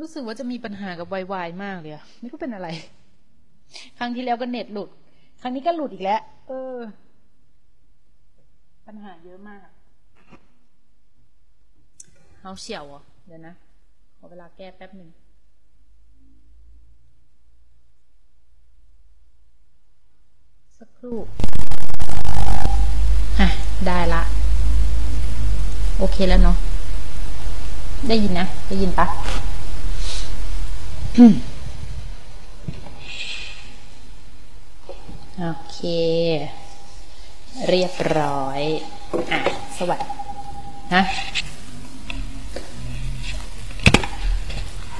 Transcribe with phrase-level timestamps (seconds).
[0.00, 2.68] รู้สึกว่าจะมีปัญหากับวายๆมากเลยอะไม่รู้เป็นอะไร
[3.98, 4.88] ครั้งที่แล้วก็เน็ตหลุด
[5.40, 6.76] ครั้งนี้ก็หลุดอีกแล้ว เออ
[8.86, 9.66] ปัญหาเยอะมาก
[12.42, 13.54] เอาเฉียวอะเดี๋ยวนะ
[14.16, 15.10] ขอเวลาแก้แป๊บหนึ่ง
[20.78, 21.16] สักครู่
[23.38, 23.48] อะ
[23.86, 24.22] ได้ละ
[25.98, 26.56] โอเคแล้วเนาะ
[28.08, 29.06] ได้ยินนะ ได้ยินปะ
[31.14, 31.18] โอ
[35.72, 35.78] เค
[37.68, 38.60] เรียบร้อย
[39.32, 39.38] อะ
[39.78, 40.06] สวัสดี
[40.94, 41.02] นะ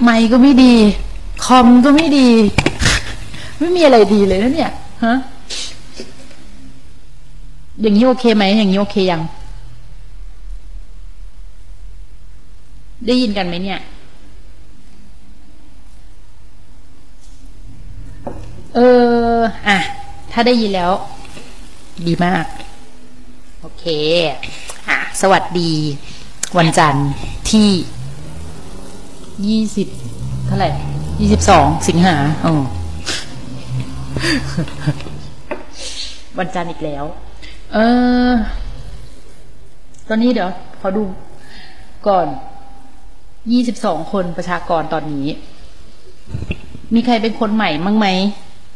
[0.03, 0.75] ไมค์ก็ไม่ดี
[1.45, 2.29] คอมก็ไม่ดี
[3.59, 4.73] ไม่มีอะไรดีเลยนะเนี่ย
[5.05, 5.15] ฮะ
[7.81, 9.21] อย่างนี้โอเคไหม อย่างนี้โอเคยัง
[13.07, 13.81] ได้ยินกันไหมเนี่ย
[18.75, 18.81] เอ
[19.37, 19.79] อ อะ
[20.33, 20.93] ถ้าได้ยินแล้ว
[22.07, 22.47] ดีมาก
[23.61, 23.85] โอเค
[24.89, 25.73] อะ สวัสดี
[26.59, 27.11] วันจันทร์
[27.51, 27.71] ที่
[29.47, 29.89] ยี่สิบ
[30.47, 30.71] เท่าไหร่
[31.21, 32.55] ยี่สิบสองสิงหาอ๋อ
[36.39, 37.05] วันจันทร์อีกแล้ว
[37.73, 37.79] เอ
[38.29, 38.31] อ
[40.09, 41.03] ตอนนี้เดี๋ยว ขอดู
[42.09, 42.27] ก่อน
[43.53, 45.27] ยี่สิบสองคนประชากรตอนนี้
[46.95, 48.09] มีใครเป็นคนใหม่มั้งไหม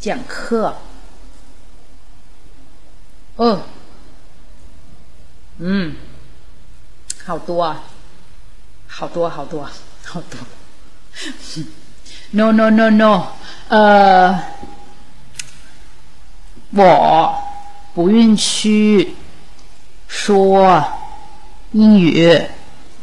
[0.00, 0.76] 讲课。
[3.36, 3.60] 哦，
[5.58, 5.94] 嗯，
[7.24, 7.82] 好多啊。
[8.94, 9.66] 好多好多
[10.04, 10.38] 好多，
[12.32, 13.12] no no no no，
[13.68, 14.38] 呃，
[16.74, 17.42] 我
[17.94, 19.16] 不允许
[20.06, 20.84] 说
[21.72, 22.06] 英语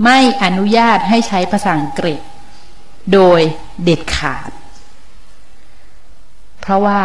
[0.03, 2.19] ไม่อนุญาตให้ใช้ภาษาอังกฤษ
[3.13, 3.39] โดย
[3.83, 4.49] เด็ดขาด
[6.63, 6.99] เพราะว่า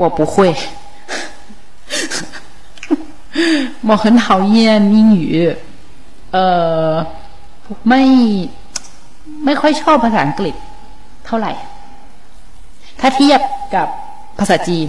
[0.00, 0.36] 我不会
[3.88, 4.24] 我很讨
[4.54, 4.56] 厌
[4.94, 5.22] 英语
[6.32, 6.38] เอ
[6.90, 6.92] อ
[7.88, 8.02] ไม่
[9.44, 10.54] ไม่ค่อยชอบภาษาอังกฤษ
[11.26, 11.52] เท่าไหร่
[13.00, 13.40] ถ้าเทียบ
[13.74, 13.88] กับ
[14.38, 14.88] ภาษาจีน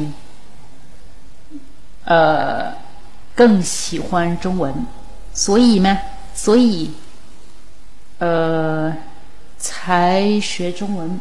[2.12, 2.14] 呃
[3.40, 4.08] 更喜欢
[4.44, 4.86] 中文，
[5.34, 5.90] 所以呢，
[6.36, 6.92] 所以
[8.20, 8.96] 呃
[9.58, 11.20] 才学中文。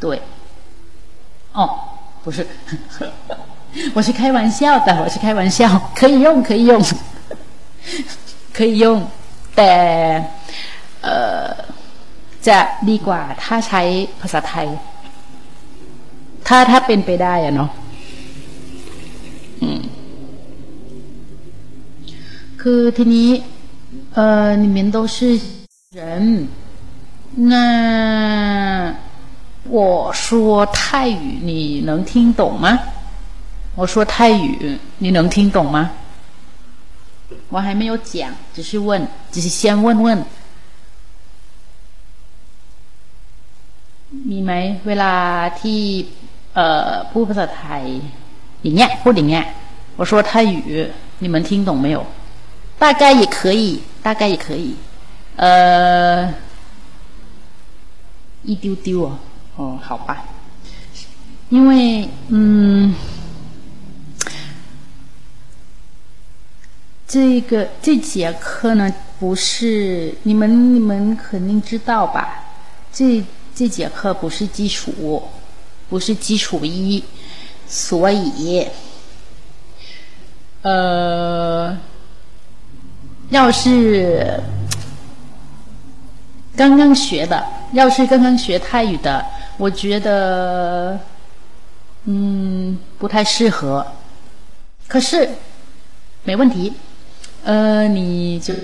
[0.00, 0.20] 对，
[1.58, 1.58] 哦，
[2.24, 2.46] 不是，
[3.94, 6.82] 我是开玩笑的，我是开玩笑，可以用，可以用，
[8.52, 9.06] 可以用，
[9.56, 9.72] แต่
[11.02, 11.48] เอ่อ
[12.48, 12.58] จะ
[12.88, 13.82] ดีกว่าถ้าใช้
[14.20, 14.68] ภาษาไทย
[16.46, 17.70] ถ้าถ้าเป็นไปได้อะเนาะ
[22.60, 23.28] คือทีนี้
[24.14, 25.16] เอ่อ你们都是
[25.98, 26.00] 人
[27.52, 27.54] 那
[29.68, 32.78] 我说泰语，你能听懂吗？
[33.74, 35.90] 我说泰语，你能听懂吗？
[37.48, 40.24] 我还没有讲，只是问，只是先问问。
[44.30, 44.52] มีไหม
[44.86, 45.14] เวลา
[45.60, 45.80] ที่
[46.54, 47.84] เอ่อพูดภาษาไทย
[48.62, 49.44] อย่างเงี้ยพูดอย่างเงี้ย
[49.98, 50.56] 我说泰语
[51.22, 51.98] 你们听懂没有
[52.78, 54.76] 大概也可以大概也可以
[55.36, 56.32] 呃
[58.44, 59.18] 一丢丢哦
[59.59, 60.23] 哦，好吧，
[61.49, 62.95] 因为嗯，
[67.05, 68.89] 这个这节课呢，
[69.19, 72.45] 不是你们你们肯定知道吧？
[72.93, 73.21] 这
[73.53, 75.23] 这节课不是基础，
[75.89, 77.03] 不是基础一，
[77.67, 78.65] 所以
[80.61, 81.77] 呃，
[83.29, 84.41] 要是
[86.55, 89.25] 刚刚学的，要是刚刚学泰语的。
[89.62, 90.98] 我觉得，
[92.06, 93.86] 嗯，不太适合。
[94.88, 95.28] 可是，
[96.24, 96.72] 没问题。
[97.44, 98.54] 呃，你就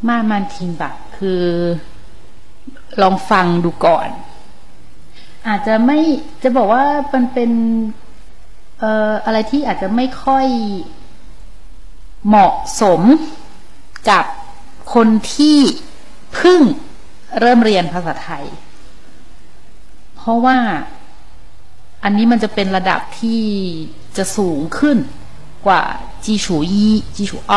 [0.00, 0.82] 慢慢听吧。
[1.16, 1.44] คือ
[3.02, 4.08] ลองฟังดูก่อน
[5.48, 5.98] อาจจะไม่
[6.42, 7.50] จะบอกว่ามันเป็น
[8.78, 10.46] เอ่ออะไรที่อาจจะไม่ค่อย
[12.26, 13.00] เหมาะสม
[14.10, 14.24] กับ
[14.94, 15.58] คนที่
[16.34, 16.60] เพิ่ง
[17.40, 18.44] เริ่มเรียนภาษาไทย
[20.18, 20.58] เพราะว่า
[22.04, 23.42] อันนี้มันจะเป็นระดับที่
[24.16, 24.98] จะสูงขึ้น
[25.66, 25.82] กว่า
[26.24, 26.74] 基础一
[27.16, 27.52] 基础二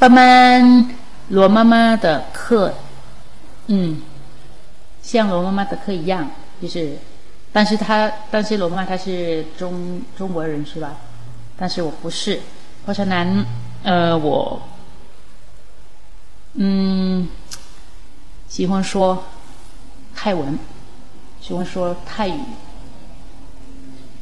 [0.00, 0.56] ประมาณ
[1.36, 2.06] 罗妈妈的
[2.38, 2.74] 课
[3.70, 3.72] 嗯
[5.08, 6.14] 像罗妈妈的课一样
[6.60, 6.76] 就是
[7.54, 10.86] 但是他但是罗妈妈她是中中国人是吧
[11.58, 12.40] 但是我不是
[12.82, 13.26] เพราะฉะนั้น
[13.84, 14.28] เออ我
[16.54, 17.28] 嗯
[18.48, 19.22] 喜欢说
[20.14, 20.58] 泰文
[21.46, 22.38] 喜欢说泰语，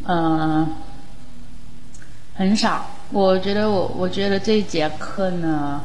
[0.07, 0.69] 嗯，
[2.35, 2.65] 很少。
[3.13, 5.83] 我觉得我我觉得这一节课呢，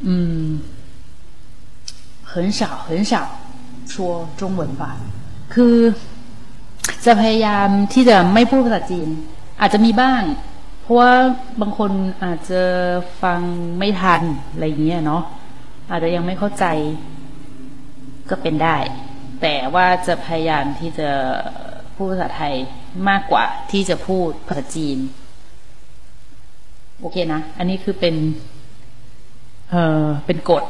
[0.00, 0.60] 嗯，
[2.24, 3.28] 很少很少
[3.86, 4.96] 说中文吧。
[5.48, 5.76] คือ
[7.04, 9.08] จะพยายามที่จะไม่พูดภาษาจีน
[9.60, 10.22] อาจจะมีบ้าง
[10.80, 11.12] เพราะว่า
[11.60, 11.90] บางคน
[12.24, 12.62] อาจจะ
[13.22, 13.40] ฟัง
[13.78, 15.22] ไม่ทันอะไรเงี้ยเนาะ
[15.90, 16.64] อาจจะยังไม่เข้าใจ
[18.30, 18.76] ก็เป็นได้
[19.42, 21.10] แต่ว่าจะพยายามที่จะ
[21.94, 22.54] พูดภาษาไทย
[23.08, 24.98] มากกว่าที่จะพูดภาษาจีน
[27.00, 28.14] โอเคนะ อันนี้คือเป็น
[29.70, 29.74] เอ
[30.04, 30.64] อเป็นกฎ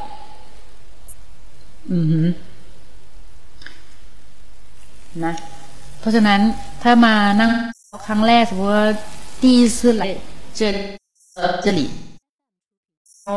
[1.92, 2.26] อือหือ
[5.24, 5.32] นะ
[6.00, 6.40] เพราะฉะนั้น
[6.82, 7.52] ถ้ามานั่ง
[8.06, 8.86] ครั้งแรกสมมติว่า
[9.42, 10.02] 第一次来
[10.58, 10.60] 这
[11.36, 11.80] 呃这里
[13.26, 13.30] 哦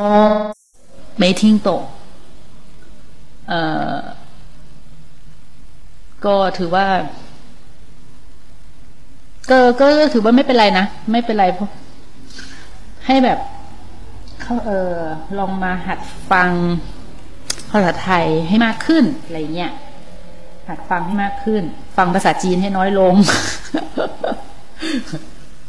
[1.22, 1.68] 没听懂
[3.52, 3.54] 呃
[6.27, 6.87] ก็ถือว่า
[9.51, 11.71] ก็ก็ถือว่าไม่เป็นไรนะไม่เป็นไรเพราะ
[13.07, 13.39] ให้แบบ
[14.41, 14.93] เขาเออ
[15.39, 15.99] ลองมาหัด
[16.31, 16.51] ฟัง
[17.71, 19.73] ภาษาไทยให้มากขึ้นอะไรเงี้ย
[20.69, 21.63] หัดฟังให้มากขึ้น
[21.97, 23.15] ฟังภาษาจีนให้น้อยลง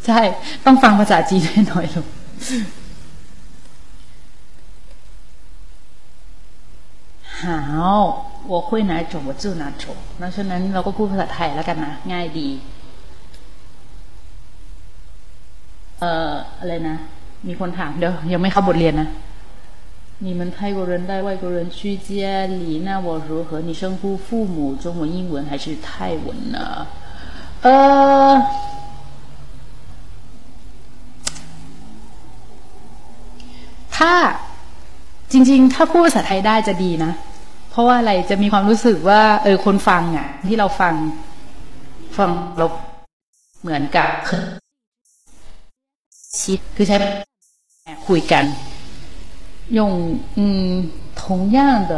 [0.06, 0.20] ใช่
[0.66, 2.06] ต้องฟังภาษาจีนให้น้อยลง
[7.45, 7.59] หา
[7.97, 8.01] ว
[8.53, 9.85] 我会哪种我就哪种
[10.17, 12.49] เพราะฉะนั้นเราก็พูดภาษาไทยแล้วกันนะง่ายดี
[16.01, 16.97] เอ่ออะไรนะ
[17.47, 19.09] มีคนถามเดี๋ยวยังไม่เข้าบทเรียนนะ
[20.27, 23.63] 你们泰国人带外国人去家里，那我如何？
[23.63, 26.87] 你称呼父母中文、英文还是泰文呢？
[27.63, 28.43] 呃，
[33.97, 34.15] ถ้า
[35.33, 37.13] จริงๆ ถ้าพูดภาษาไทยได้จะดีนะ
[37.75, 40.95] เพราะว่าอะไรจะมีความรู้สึกว่า เออคนฟังอ่ะ ที่เราฟัง
[42.17, 42.67] ฟังเรา
[43.61, 44.09] เหมือนกับ
[46.41, 46.97] ชิดคือใช้
[48.09, 48.45] คุยกัน
[49.79, 49.81] 用
[50.39, 50.41] 嗯
[51.21, 51.59] 同样
[51.91, 51.95] 的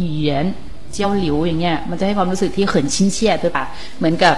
[0.00, 0.30] 语言
[0.96, 3.58] 交流อย่างเงี้ยมันจะให้ความรู้สึกที่很亲切对吧
[3.98, 4.34] เหมือนกับ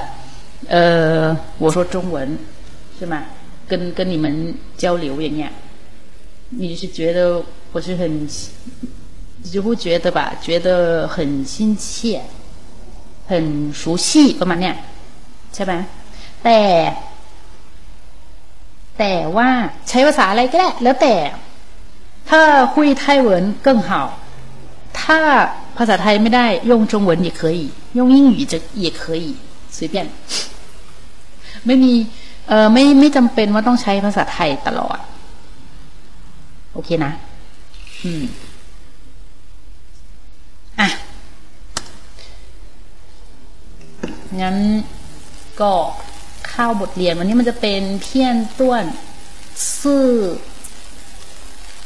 [0.71, 0.77] เอ
[1.17, 1.21] อ
[1.63, 2.17] 我说中文
[2.99, 3.15] 是吗
[3.71, 5.53] 跟跟你们交流อย่างเงี้ย
[6.61, 7.19] 你是觉得
[7.73, 8.29] 我是很
[9.53, 12.21] 就会觉得吧觉得很亲切
[13.29, 14.77] 很熟悉ประมาณเนี้ย
[15.55, 15.73] ใช่ไหม
[16.45, 16.59] แต่
[18.99, 19.49] แต่ว่า
[19.89, 21.15] ใช้ภาษาอะไรก็ได้แล้วแต่
[22.29, 22.41] ถ้า
[22.75, 23.91] คุยไทยเหวิน更好
[25.01, 25.19] ถ้า
[25.77, 27.61] ภาษาไทยไม่ได้用中文也可以
[27.99, 29.27] 用英语จะ也可以
[29.77, 29.95] 随便
[31.67, 31.93] ไม่มี
[32.49, 34.99] เออไม่ไม่จำเป็นว่าต้องใช้ภาษาไทยตลอด
[36.73, 37.13] โอเคนะ
[38.05, 38.25] อืม
[44.41, 44.57] งั้น
[45.61, 45.73] ก็
[46.49, 48.85] เข้าบทเรียน วันนี้มันจะเป็นเพี้ยนต้วน
[49.81, 50.09] ซื่อ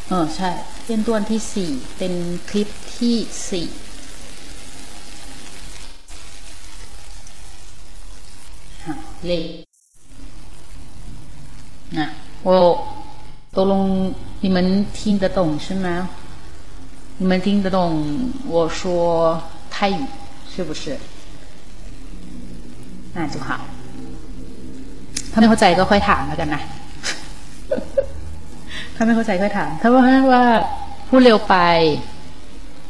[0.08, 0.50] เออใช่
[0.82, 2.12] เพี้ยนต้วนที่สี่ เป็น
[2.48, 3.16] คลิปที่
[3.50, 3.68] สี่
[9.26, 9.32] เล
[11.96, 11.98] 那
[12.42, 12.48] 我
[13.52, 16.08] 都龙，你们听得懂是吗？
[17.18, 20.04] 你们听得懂我说泰语
[20.54, 20.98] 是不是？
[23.14, 23.50] 那就好。
[25.32, 26.62] ถ้าไม่เข้าใจก็ค่อยถามแล้วกันนะ
[28.94, 30.42] ถ้าไม่เข้าใจค่อยถาม ถ้าว่าว่า
[31.08, 31.54] พูดเร็วไป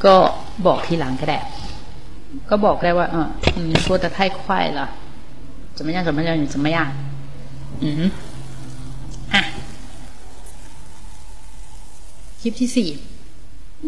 [0.04, 0.14] ก็
[0.66, 1.38] บอกทีหลังก็ได้
[2.50, 3.26] ก็บอกได้ว่าเออ
[3.68, 4.40] 你说的太快
[4.76, 4.80] 了
[5.76, 6.78] 怎么样怎么样你怎么样
[7.84, 7.86] 嗯
[9.34, 9.42] อ่ะ
[12.40, 12.88] คลิปที่สี่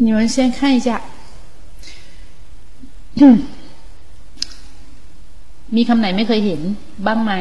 [0.05, 0.87] 你们先看一下
[5.76, 6.60] มีคำไหนไม่เคยเห็น
[7.06, 7.32] บ้างไหม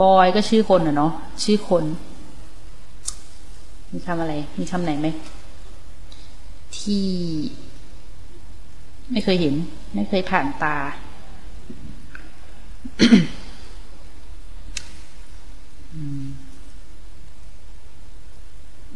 [0.00, 1.12] บอยก็ชื่อคนอะเนาะ
[1.44, 1.84] ชื่อคน
[3.92, 5.08] มีคำอะไร มีคำไหนไหม
[6.78, 7.06] ที่
[9.10, 9.54] ไม่เคยเห็น
[9.94, 10.76] ไม่เคยผ่านตา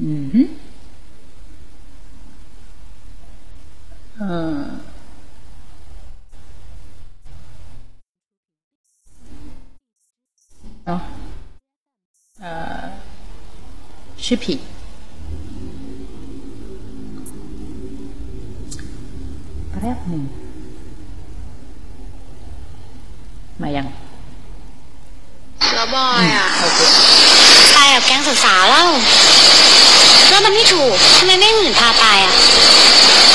[0.01, 0.49] อืม
[4.19, 4.23] เอ
[4.57, 4.59] อ
[10.87, 11.01] เนาะ
[12.41, 12.83] เอ่อ
[14.25, 14.59] ชื่อผิด
[19.71, 20.23] แป๊บหนึ่ง
[23.63, 23.87] มายัง
[25.75, 26.81] แล้วบอยอะโอเค
[27.75, 28.89] ไปกับแก๊งสาวๆแล้ว
[30.29, 32.35] แล้วมันไม่ถูกทำไมไม่ให้คนอื่นพาไปอะ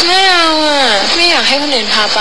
[0.05, 0.81] ไม่เอาอะ
[1.15, 2.19] ไม่อยากให้คนอื่นพาไป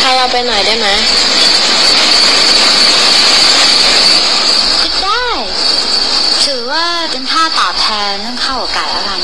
[0.00, 0.88] พาเรา ไปหน่อยได้ไหม
[4.82, 5.26] ก็ได้
[6.44, 9.20] ถือว่าเป็นค่าตอบแทนเรื่องข้าวกับไก่แล้วกัน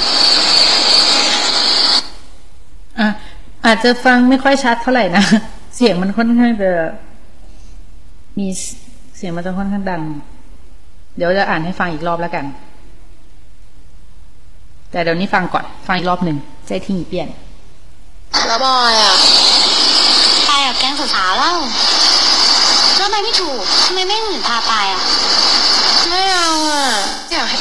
[3.00, 3.08] อะ
[3.66, 5.24] อาจจะฟังไม่ค่อยชัดเท่าไหร่นะ
[5.76, 6.70] เสียงมันค่อนข้างจะ
[8.38, 8.46] มี
[9.16, 10.02] เสียงมันจะค่อนข้างดัง
[11.16, 12.44] เดี๋ยวจะอ่านให้ฟังอีกรอบแล้วกัน
[14.90, 17.28] แต่เดี๋ยวนี้ฟังก่อน ฟังอีกรอบหนึ่งใจที่เปลี่ยน
[18.46, 19.16] แล้วบอยอะ
[20.46, 21.56] ไปกับแก๊งสาวๆแล้ว
[22.96, 25.02] แล้วทำไมไม่ถูกทำไมไม่ให้คนอื่นพาไปอะ
[26.08, 26.84] ไม่เอาอะ
[27.32, 27.58] อยากให้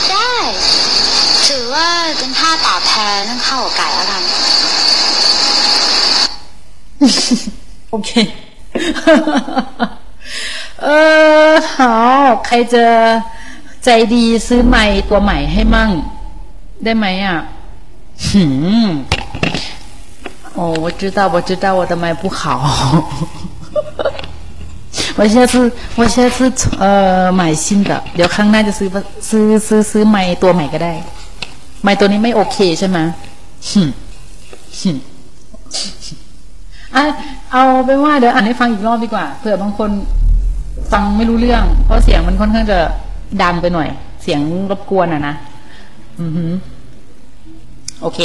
[0.00, 0.32] ก็ได้
[1.46, 1.86] ถือว่า
[2.18, 4.22] เป็นค่าตอบแทนเรื่องข้าวกับไก่แล้วกัน
[7.91, 8.11] โอเค
[10.83, 10.87] เอ
[11.49, 11.75] อ好
[12.45, 12.85] ใครจะ
[13.83, 15.91] ใจดีซื้อไม้ตัวใหม่ให้มั่ง
[16.83, 17.37] ได้ไหมอ่ะ
[18.27, 18.43] หื
[18.87, 18.89] ม
[20.57, 22.39] 哦，我知道，我知道我的麦不好。
[25.17, 25.53] 我下次
[25.95, 26.37] 我下次
[26.77, 28.89] 呃买新的，เดี๋ยวครั้งหน้าจะซื้อ
[29.29, 30.93] ซื้อซื้อซื้อไม้ตัวใหม่ก็ได้
[31.83, 32.97] ไม้ตัวนี้ไม่โอเคใช่ไหม
[33.69, 33.89] หืม
[34.79, 34.97] หืม
[36.96, 37.04] อะ
[37.52, 39.90] เอาไปว่าเดี๋ยวอ่านให้ฟังอีกรอบดีกว่าเผื่อบางคน
[40.92, 42.78] ฟังไม่รู้เรื่อง เพราะเสียงมันค่อนข้างจะ
[43.42, 43.88] ดังไปหน่อย
[44.22, 44.40] เสียง
[44.70, 45.34] รบกวนอะนะ
[46.20, 46.52] อือหือ
[48.00, 48.18] โอเค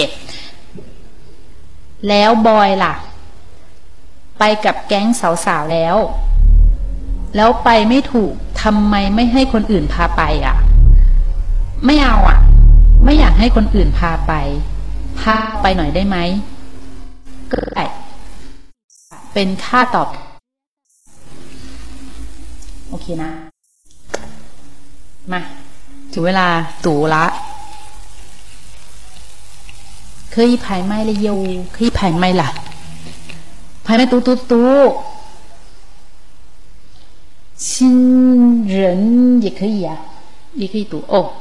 [2.09, 2.93] แล้วบอยล่ะ
[4.39, 5.07] ไปกับแก๊ง
[5.45, 5.95] สาวๆแล้ว
[7.35, 10.57] แล้วไปไม่ถูกทำไมไม่ให้คนอื่นพาไปอะ
[11.85, 12.39] ไม่เอาอะ
[13.05, 14.33] ไม่อยากให้คนอื่นพาไป
[15.19, 16.17] พาไปหน่อยได้ไหม
[17.51, 17.83] ก็ได้
[19.34, 20.08] เป็นค่าตอบ
[22.88, 23.30] โอเคนะ
[25.32, 25.40] มา
[26.12, 26.46] ถึงเวลา
[26.84, 27.24] ตู่ละ
[30.34, 31.28] 可以排麦了哟，
[31.72, 32.42] 可以排麦了。
[33.82, 34.52] 排麦嘟嘟嘟。
[37.56, 39.96] 新人 人也可以啊，
[40.54, 41.32] 也可以读哦。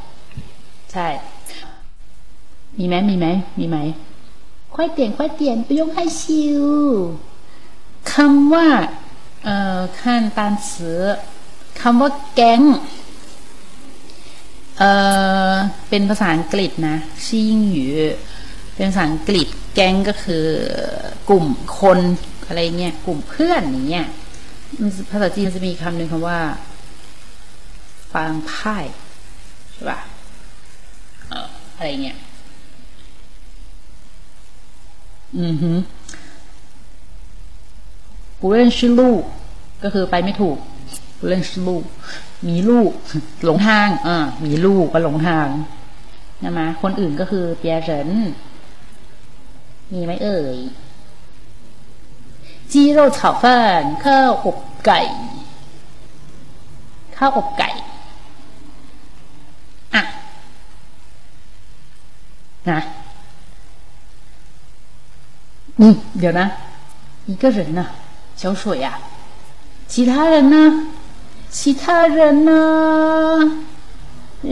[0.92, 1.08] ใช่
[2.78, 3.26] มีไหมมีไหม
[3.60, 3.78] มีไหม
[4.74, 6.22] 快点快点不用害羞
[8.13, 8.69] คำว่า
[9.45, 11.01] เอ่อขั้นตานสือ
[11.81, 12.63] คำว่าแก๊ง
[14.79, 14.91] เอ่
[15.53, 15.55] อ
[15.89, 17.87] เป็นภาษาอังกฤษนะชิงหยู
[18.75, 20.47] เป็นภาษาอังกฤษแก๊งก็คือ
[21.29, 21.47] กลุ่ม
[21.81, 21.99] คน
[22.47, 24.07] อะไรเงี้ยกลุ่มเพื่อนอย่างเงี้ย
[25.11, 26.41] ภาษาจีนจะมีคำหนึ่งคำว่า
[28.13, 28.77] ฟางไพ่
[29.73, 29.99] ใช่ป่ะ
[31.75, 32.19] อะไรเงี้ย
[35.39, 35.73] อือฮึ
[38.45, 39.23] กูเล่นชื่อลูก
[39.83, 40.59] ก็คือไปไม่ถูก
[41.19, 41.85] กูเล่นชื่อลูก
[42.49, 42.91] มีลูก
[43.45, 45.49] หลงห้างอ่ามีลูกก็หลงห้าง
[46.43, 48.09] นะมะคนอื่นก็คือเปียเฉิน
[49.93, 50.57] มีไหมเอ่ย
[52.73, 55.01] จีโร่เฉาฟันข้าวอบไก่
[57.17, 57.71] ข้าวอบไก่
[59.95, 60.03] อะ
[62.71, 62.81] นะ
[65.81, 66.47] อืมเดี๋ยวนะ
[67.31, 67.85] 一个人ก็
[68.42, 69.00] 小水呀、啊，
[69.88, 70.56] 其他人呢？
[71.50, 72.52] 其他人呢？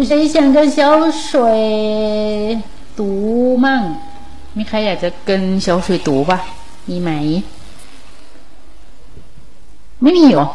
[0.04, 2.60] 谁想跟小水
[2.96, 3.82] 读มั่ง
[4.58, 6.38] มีใครอยากจะเกิน小水读ปะ
[6.90, 7.10] มีไหม
[10.02, 10.48] ไม่มีหรอ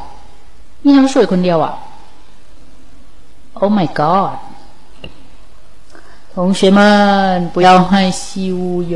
[0.85, 1.73] มี小水คนเดียวอ่ะ
[3.61, 4.37] Oh my god
[6.35, 6.78] 同学们
[7.54, 8.20] 不要害羞
[8.92, 8.94] 哟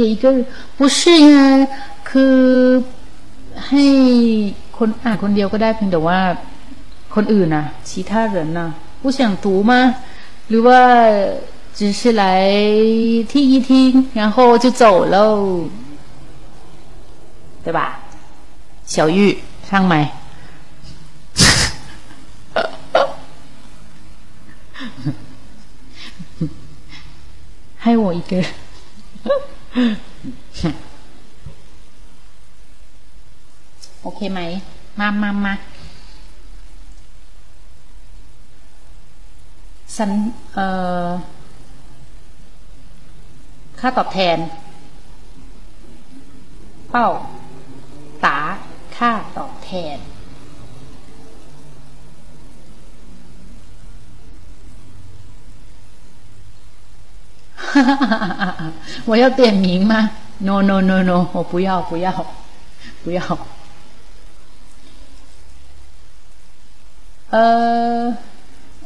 [0.00, 0.44] 一个
[0.76, 1.66] 不是呀
[2.08, 2.36] คือ
[3.68, 3.84] ให้
[4.78, 6.20] คนอ่านคนเดียวก็ได้เพียงแต่ว่า
[7.14, 8.60] คนอื่นนะ其他人呢
[9.02, 9.72] 不想读吗
[10.48, 10.80] หรือว่า
[11.78, 12.24] 只是来
[13.30, 13.70] 听一听
[14.14, 14.82] 然后就走
[15.14, 15.16] 喽
[17.64, 17.80] 对吧
[18.92, 19.18] 小玉
[19.68, 19.94] 上麦
[27.82, 28.32] ให้我一个
[34.01, 34.39] โอเคไหม
[34.99, 35.53] มามามา
[39.97, 40.11] สัน
[40.53, 40.65] เอ่
[41.05, 41.07] อ
[43.79, 44.37] ค่าตอบแทน
[46.91, 47.07] เป้า
[48.25, 48.37] ตา
[48.97, 49.97] ค่าตอบแทน
[59.10, 59.92] 我要点名吗？
[60.38, 62.08] No No No No，我不要不要
[63.04, 63.20] 不要。
[67.32, 67.36] เอ
[67.98, 68.02] อ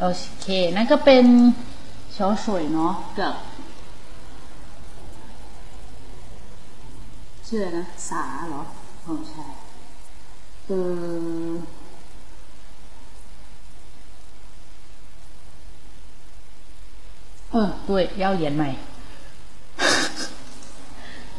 [0.00, 0.06] โอ
[0.40, 0.46] เค
[0.76, 1.24] นั่นก็เป็น
[2.16, 3.34] ชอสวยเนาะกับ
[7.46, 8.62] ชื่ออะไรนะ สาเหรอ
[9.06, 9.44] อ๋อใช่
[10.66, 10.70] เอ
[11.48, 11.50] อ
[17.54, 17.90] เออ对
[18.22, 18.62] 要连麦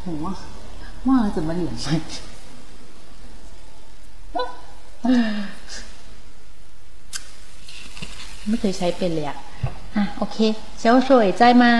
[0.05, 0.35] 我忘
[1.05, 2.01] 忘了怎么连麦
[8.47, 9.37] ไม่เคยใช้เป็นเลยอะ
[9.95, 10.37] อ่ะ โอเค
[10.79, 11.73] เจ้าสวยใจมา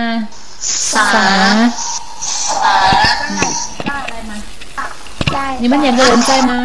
[0.92, 1.06] สา
[3.86, 4.36] ได้อะไรมา
[5.34, 6.58] ได้ นี่มันอย่างเดินใจมา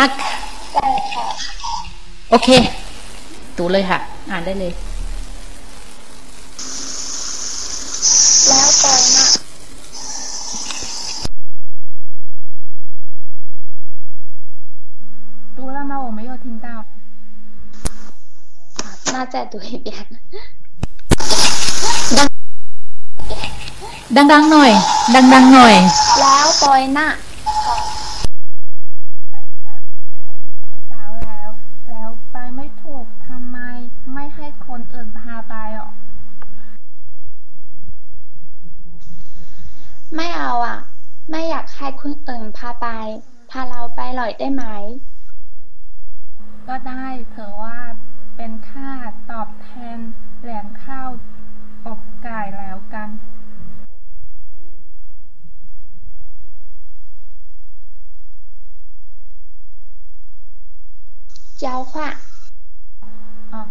[0.00, 0.10] อัก
[0.74, 1.24] ได้ค่ะ
[2.30, 2.48] โอเค
[3.56, 3.98] ตูเลยค่ะ
[4.30, 4.72] อ่านได้เลย
[19.14, 19.94] 那再读一遍
[24.16, 24.72] ดังๆหน่อย
[25.14, 25.74] ดังๆหน่อย
[26.20, 27.08] แล้วปอยนะ
[29.30, 30.38] ไปกับแก๊ง
[30.90, 31.48] สาวๆแล้ว
[31.90, 33.58] แล้วไปไม่ถูกทำไม
[34.12, 35.90] ไม่ให้คนอื่นพาไปอ่ะ
[40.16, 40.78] ไม่เอาอ่ะ
[41.30, 42.86] ไม่อยากให้คนอื่นพาไป
[43.50, 44.64] พาเราไปหน่อยได้ไหม
[46.68, 47.78] ก็ได้เถอะว่า
[48.35, 48.91] เป็นค่า
[49.31, 49.99] ตอบแทน
[50.41, 51.09] แหล่งข้าว
[51.87, 53.09] อบไก่แล้วกัน
[61.59, 62.09] เจ้าค่ะ
[63.53, 63.61] อ๋อ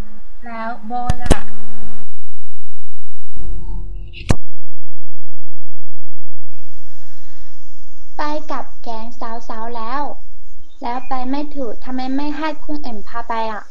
[0.44, 1.36] แล้วโบล่ะ
[8.16, 10.02] ไปกับแก๊งสาวๆแล้ว
[10.82, 13.64] แล้วไปไม่ถูกทำไมไม่ให้คนอื่นพาไปอะ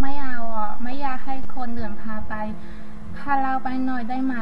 [0.00, 2.34] ไม่เอาอะไม่อยากให้คนอื่นพาไป
[3.16, 4.36] พาเราไปหน่อยได้ไหม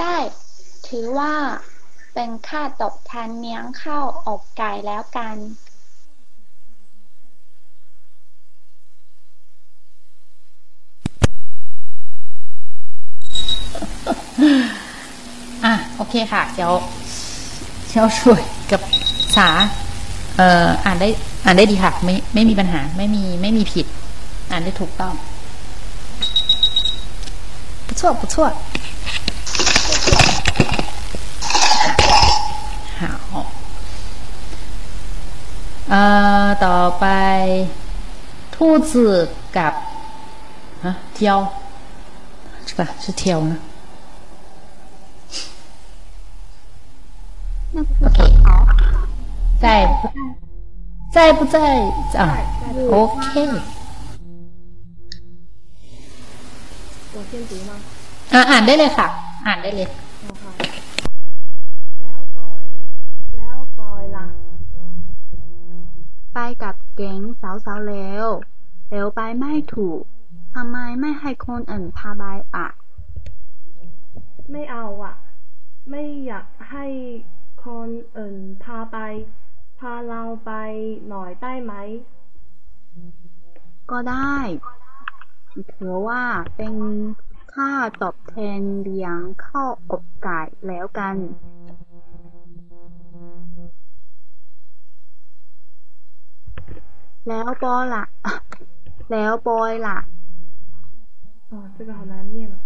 [0.00, 0.16] ได้
[0.88, 1.34] ถือว่า
[2.14, 5.36] เป็นค่าตอบแทนเลี้ยงข้าวอบไก่แล้วกัน
[15.64, 16.72] อะ โอเคค่ะ เดี๋ยว
[17.88, 18.80] เชียวช่วยกับ
[19.36, 19.48] สา
[19.86, 21.09] เอ่อ อ่านได้
[21.45, 23.85] อ่านได้ดีค่ะ ไม่ ไม่มีปัญหา ไม่มี ไม่มีผิด
[24.51, 25.13] อ่านได้ถูกต้อง
[27.87, 28.35] 不错不错
[32.99, 33.01] 好
[35.89, 36.01] เอ่
[36.43, 37.05] อ ต่อไป
[38.53, 38.55] 兔
[38.89, 38.91] 子
[39.57, 39.73] กับ
[40.85, 41.37] ฮะเที่ยว
[42.67, 43.59] 是吧是เที่ยวนะ，
[48.05, 48.47] OK，好，
[49.63, 49.65] 在
[49.99, 50.01] 不
[51.15, 51.55] 在不在
[52.23, 52.23] 啊？
[52.91, 53.35] OK。
[57.15, 57.71] 我先读吗？
[58.33, 59.07] อ่าอ่านได้เลยค่ะ
[59.47, 59.89] อ่านได้เลย
[60.27, 60.51] นะคะ
[62.01, 62.65] แล้วปอย
[63.37, 64.25] แล้วปอยล่ะ
[66.33, 68.25] ไปกับเก๋งสาวๆแล้ว
[68.91, 70.01] แล้วไปไม่ถูก
[70.55, 72.23] ทำไมไม่ให้คนอื่นพาไป
[72.55, 72.67] อ่ะ
[74.51, 75.15] ไม่เอาอ่ะ
[75.89, 76.85] ไม่อยากให้
[77.65, 78.97] คนอื่นพาไป
[79.79, 80.51] พาเราไป
[81.09, 81.73] หน่อยได้ไหม
[83.91, 84.37] ก็ได้
[85.73, 86.23] ถือว่า
[86.55, 86.75] เป็น
[87.53, 91.15] ค่าตอบแทนเลี้ยงข้าวอบไก่แล้วกัน
[97.27, 98.03] แล้วปอยล่ะ
[99.11, 99.99] แล้วปอยล่ะ
[101.53, 102.57] 哦，这个好难念啊。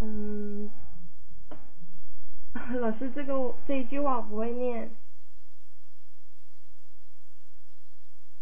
[0.00, 0.68] 嗯，
[2.80, 4.90] 老师，这个这一句话我不会念。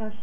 [0.00, 0.22] 老师，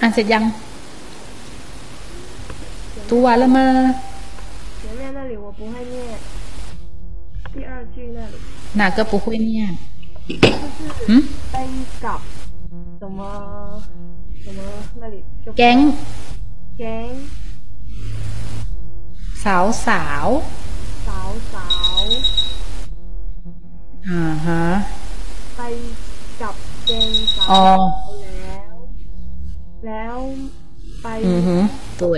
[0.00, 0.44] อ่านเสร็จยัง
[3.10, 3.66] ตัวแล้วมา
[4.80, 5.96] 前面那里我不会念，
[7.54, 8.34] 第二句那里
[8.80, 9.50] 哪个不会念
[10.28, 11.12] 就是嗯
[11.52, 11.56] 背
[12.04, 12.20] กับ
[13.00, 13.20] 什么
[14.44, 14.58] 什么
[15.00, 15.78] 那里就 แก๊ง
[16.78, 17.10] แก๊ง
[19.44, 20.28] สาวสาว
[21.09, 21.67] สาวสา
[22.01, 22.05] ว
[24.09, 24.65] อ่าฮะ
[25.57, 25.61] ไป
[26.41, 27.65] กับแก๊งสาวอ๋อ
[28.23, 28.73] แล้ว
[29.85, 30.17] แล้ว
[31.01, 31.57] ไปอือฮึ
[32.01, 32.15] ตัว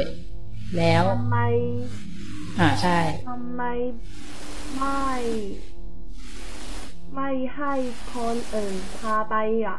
[0.77, 1.37] แล้วทำไม
[2.59, 3.63] อ่าใช่ทำไม
[4.77, 5.07] ไม่
[7.15, 7.73] ไม่ให้
[8.13, 9.77] คนอื่นพาไปอะ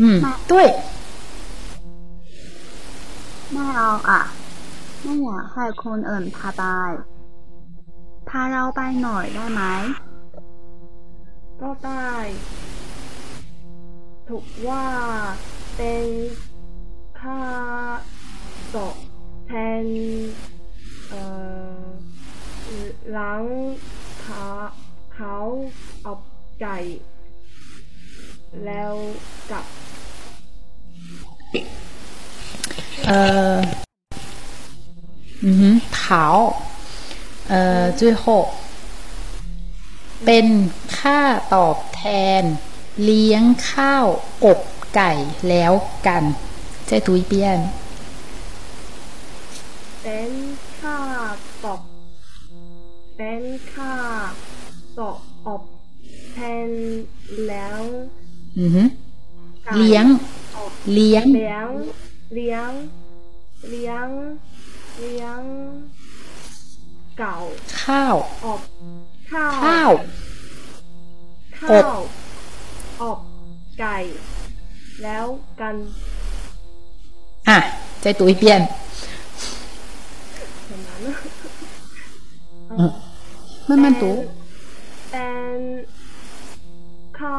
[0.00, 0.18] อืม
[0.50, 0.66] ด้วย
[3.52, 4.20] ไม่เอาอะ
[5.06, 6.62] ไม่อยากให้คนอื่นพาไป
[8.28, 9.62] พาเราไปหน่อยได้ไหม
[11.60, 12.14] ก็ได้
[14.28, 14.84] ถูกว่า
[15.76, 16.06] เป็น
[17.20, 17.40] ค่า
[18.74, 18.96] ตอบ
[19.46, 19.84] แทน
[21.08, 21.22] เอ่
[21.78, 21.84] อ
[23.12, 23.42] หลัง
[24.22, 24.44] เขา
[25.14, 25.36] เขา
[26.02, 26.12] เอา
[26.60, 26.78] ไก่
[28.64, 28.94] แล้ว
[29.50, 29.64] กับ
[33.10, 33.12] 呃，
[35.43, 35.63] 嗯哼，
[36.05, 36.11] 好，
[37.47, 38.23] 呃，最后
[40.25, 40.47] เป็น
[40.97, 41.19] ค่า
[41.55, 42.03] ตอบแท
[42.41, 42.43] น
[43.03, 44.05] เลี้ยงข้าว
[44.45, 44.59] อบ
[44.95, 45.11] ไก่
[45.49, 45.73] แล้ว
[46.07, 46.23] กัน
[46.89, 47.33] 再读一遍
[50.01, 50.31] เป็น
[50.77, 50.99] ค่า
[51.63, 51.81] ตอบ
[53.17, 53.93] เป็นค่า
[54.97, 55.63] ตอบอบ
[56.33, 56.37] แท
[56.67, 56.69] น
[57.47, 57.79] แล้ว
[58.59, 58.77] 嗯哼
[59.63, 60.05] ไก่ เลี้ยง
[60.57, 61.69] อบ เลี้ยง เลี้ยง
[63.69, 64.07] เลี้ยง
[64.97, 65.41] เลี้ยงเลี้ยง
[67.17, 67.35] เก่า
[67.83, 68.61] ข้าว อบ
[69.31, 69.91] ข้าว ข้าว
[71.57, 71.85] ข้า อบ
[73.01, 73.19] วอบ
[73.79, 73.97] ไก่
[75.03, 75.25] แล้ว
[75.59, 75.75] กัน
[77.49, 77.57] อ่ะ
[78.03, 78.43] 再读一遍
[80.67, 81.11] 很难啊
[82.79, 82.79] 嗯
[83.67, 84.03] 慢慢读
[85.11, 85.59] เป็น
[87.17, 87.35] ค่า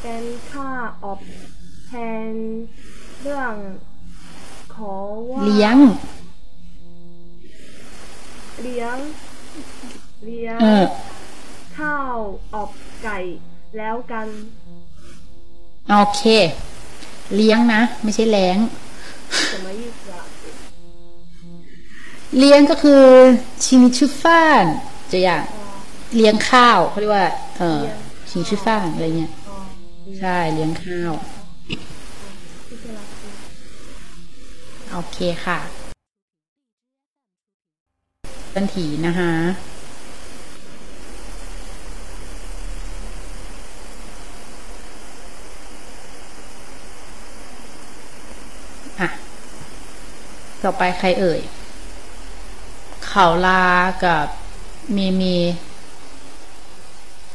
[0.00, 0.68] เป็นค่า
[1.04, 1.20] อบ
[1.86, 1.92] แท
[2.32, 2.34] น
[3.22, 3.54] เรื่อง
[4.74, 4.94] ขอ
[5.30, 5.76] ว่า เลี้ยง
[8.62, 8.96] เลี้ยง
[10.24, 10.84] เลี้ยง เออ
[11.78, 12.16] ข้าว
[12.54, 12.70] อบ
[13.04, 13.18] ไก่
[13.78, 14.26] แล้วกัน
[15.90, 16.22] โอเค
[17.36, 18.58] เลี้ยงนะ ไม่ใช่แล้ง
[19.52, 20.20] 什么意思啊？
[22.38, 23.04] เลี้ยงก็คือ
[23.64, 24.64] ชิงชื่อฟ้าน
[25.10, 25.42] จะอย่าง
[26.16, 27.26] เลี้ยงข้าวเขาเรียกว่า
[27.58, 27.80] เออ
[28.30, 29.52] ชิงชื่อฟ้านอะไรเงี้ย 哦，
[30.20, 31.12] ใช่เลี้ยงข้าว
[32.68, 33.20] 谢谢老师。
[34.92, 35.83] โอเคค่ะ
[38.55, 39.31] กันถี่นะคะ
[48.99, 49.09] อะ
[50.63, 51.39] ต่อไปใครเอ่ย
[53.05, 53.63] เขาลา
[54.05, 54.25] กับ
[54.95, 55.35] มีมี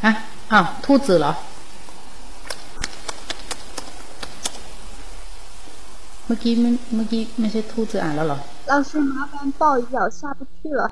[0.04, 0.12] ฮะ
[0.52, 1.32] อ้าวทูตจือเหรอ
[6.24, 10.88] เมื่อกี้เมื่อกี้ไม่ใช่ทูตจืออ่านแล้วเหรอเราชนะแบนปอที่เหรอ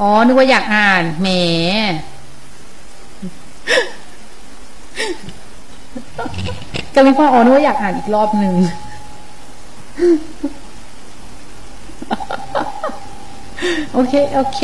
[0.00, 1.28] อ นึกว่าอยากอ่าน แหม
[6.94, 8.54] กำลังฟังอ๋อนึกว่าอยากอ่านอีกรอบหนึ่ง
[13.92, 14.60] โอเค โอเค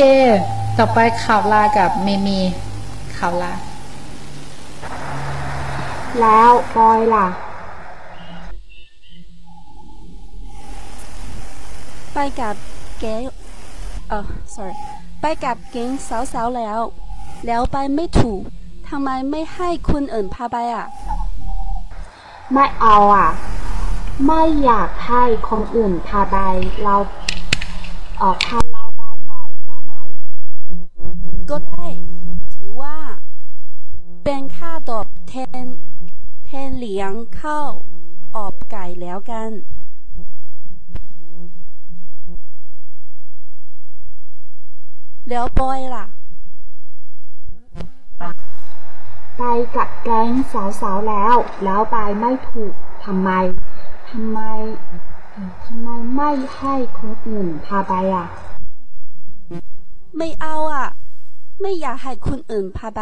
[0.77, 2.39] ต่อไปข่าวลากับเมมี
[3.17, 3.53] ข่าวลา
[6.19, 7.27] แล้วปอยล่ะ
[12.13, 12.55] ไปกับ
[12.99, 13.15] เก๋
[14.09, 16.79] เออ sorry ไปกับเก๋งสาวๆแล้ว
[17.45, 18.41] แล้วไปไม่ถูก
[18.89, 20.85] ทำไมไม่ให้คุณอื่นพาไปอะ
[22.53, 23.29] ไม่เอาอะ
[24.25, 26.37] ไม่อยากให้คนอื่นพาไป
[26.83, 26.95] เรา
[28.21, 29.93] ออกพาเราไปหน่อยได้ไหม
[31.49, 31.87] ก็ได้
[32.53, 32.97] ถือว่า
[34.25, 35.63] เป็นค่าตอบแทน
[36.45, 37.69] แทนเลี้ยงข้าว
[38.35, 39.49] อบไก่แล้วกัน
[45.31, 46.05] แล้วปอยล่ะ
[49.37, 49.43] ไป
[49.75, 50.29] กับแก๊ง
[50.81, 52.73] สาวๆแล้ว แล้วไปไม่ถูก
[53.05, 53.29] ทำไม
[54.09, 54.39] ทำไม
[55.31, 58.25] เอ่อทำไมไม่ให้คนอื่นพาไปอะ
[60.17, 60.87] ไม่เอาอะ
[61.61, 63.01] ไม่อยากให้คนอื่นพาไป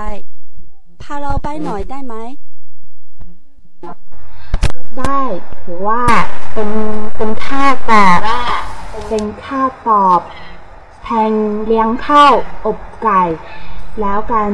[1.02, 2.16] พาเราไปหน่อยได้ไหม
[3.84, 3.92] ก็
[5.00, 5.22] ได้
[5.64, 6.04] ถือว่า
[6.54, 6.70] เป็น
[7.18, 8.20] เป็นค่าตอบ
[9.10, 10.22] เป็นค่าตอบ
[11.12, 11.36] แทน
[11.68, 13.22] เลี้ยงข้าวอบไก่
[14.02, 14.50] แล้วกัน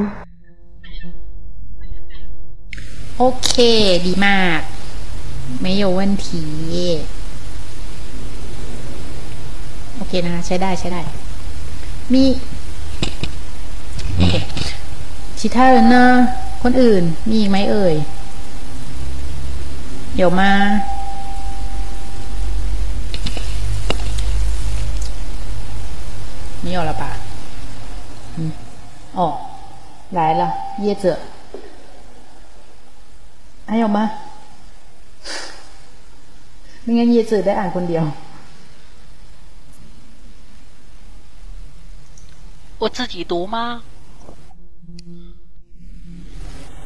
[3.17, 3.53] โอเค
[4.05, 4.59] ดีมาก
[5.61, 6.45] ไม่โยวันที
[9.95, 11.01] โอเคนะคะใช้ได้ใช้ได้
[12.13, 12.23] มี
[14.03, 14.23] โอเค
[15.39, 16.11] ชิท่าเนอะ
[16.63, 17.95] คนอื่น มีอีกไหมเอ่ย
[20.15, 20.51] เดี๋ยวมา
[26.64, 27.02] 没有了吧？
[28.36, 28.52] 嗯，
[29.14, 29.20] 哦，
[30.10, 30.42] 来了，
[30.80, 31.04] 椰子，
[33.66, 33.98] 还有吗？
[36.82, 38.04] ไม่งั้นเยจือได้อ่านคนเดียว
[42.82, 43.56] 我自己读吗？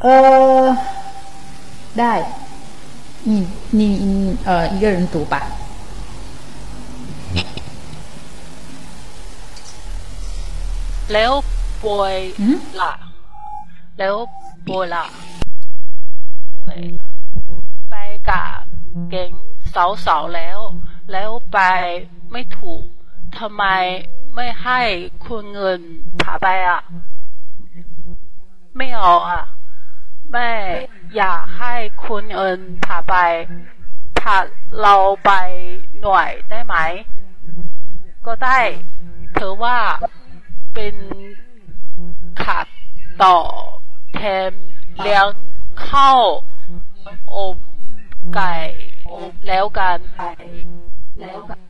[0.03, 0.07] เอ
[0.63, 0.65] อ
[1.99, 2.13] ได้
[3.31, 3.33] 你
[3.79, 5.35] 你你呃一个人读吧。
[11.14, 11.32] แล้ว
[11.84, 12.94] ปวยอืมล่ะ
[13.98, 14.16] แล้ว
[14.68, 15.06] ปวยล่ะ
[16.54, 17.10] ปวยล่ะ
[17.90, 17.96] ไป
[18.30, 18.50] กับ
[19.12, 19.32] เก่ง
[20.06, 20.60] สาวๆแล้ว
[21.12, 21.60] แล้วไป
[22.32, 22.84] ไม่ถูก
[23.38, 23.66] ทำไม
[24.36, 24.82] ไม่ให้
[25.26, 25.82] คุณเงิน
[26.22, 26.82] พาไปอะ
[28.78, 29.44] ไม่เอาอะ
[30.32, 30.52] แม่
[31.16, 31.74] อยากให้
[32.06, 33.16] คุณเอินพาไป
[34.20, 34.38] พา
[34.82, 34.96] เรา
[35.26, 35.32] ไป
[36.02, 36.76] หน่อยได้ไหม
[38.26, 38.60] ก็ได้
[39.38, 39.78] ถือว่า
[40.79, 40.95] เป็น
[42.43, 42.67] ขาด
[43.23, 43.37] ต่อ
[44.15, 44.21] แท
[44.51, 44.53] น
[45.01, 45.29] เลี้ยง
[45.89, 46.23] ข้าว
[47.35, 47.57] อบ
[48.35, 48.53] ไก่
[49.47, 49.99] แล้วกัน
[51.21, 51.65] แล้วกัน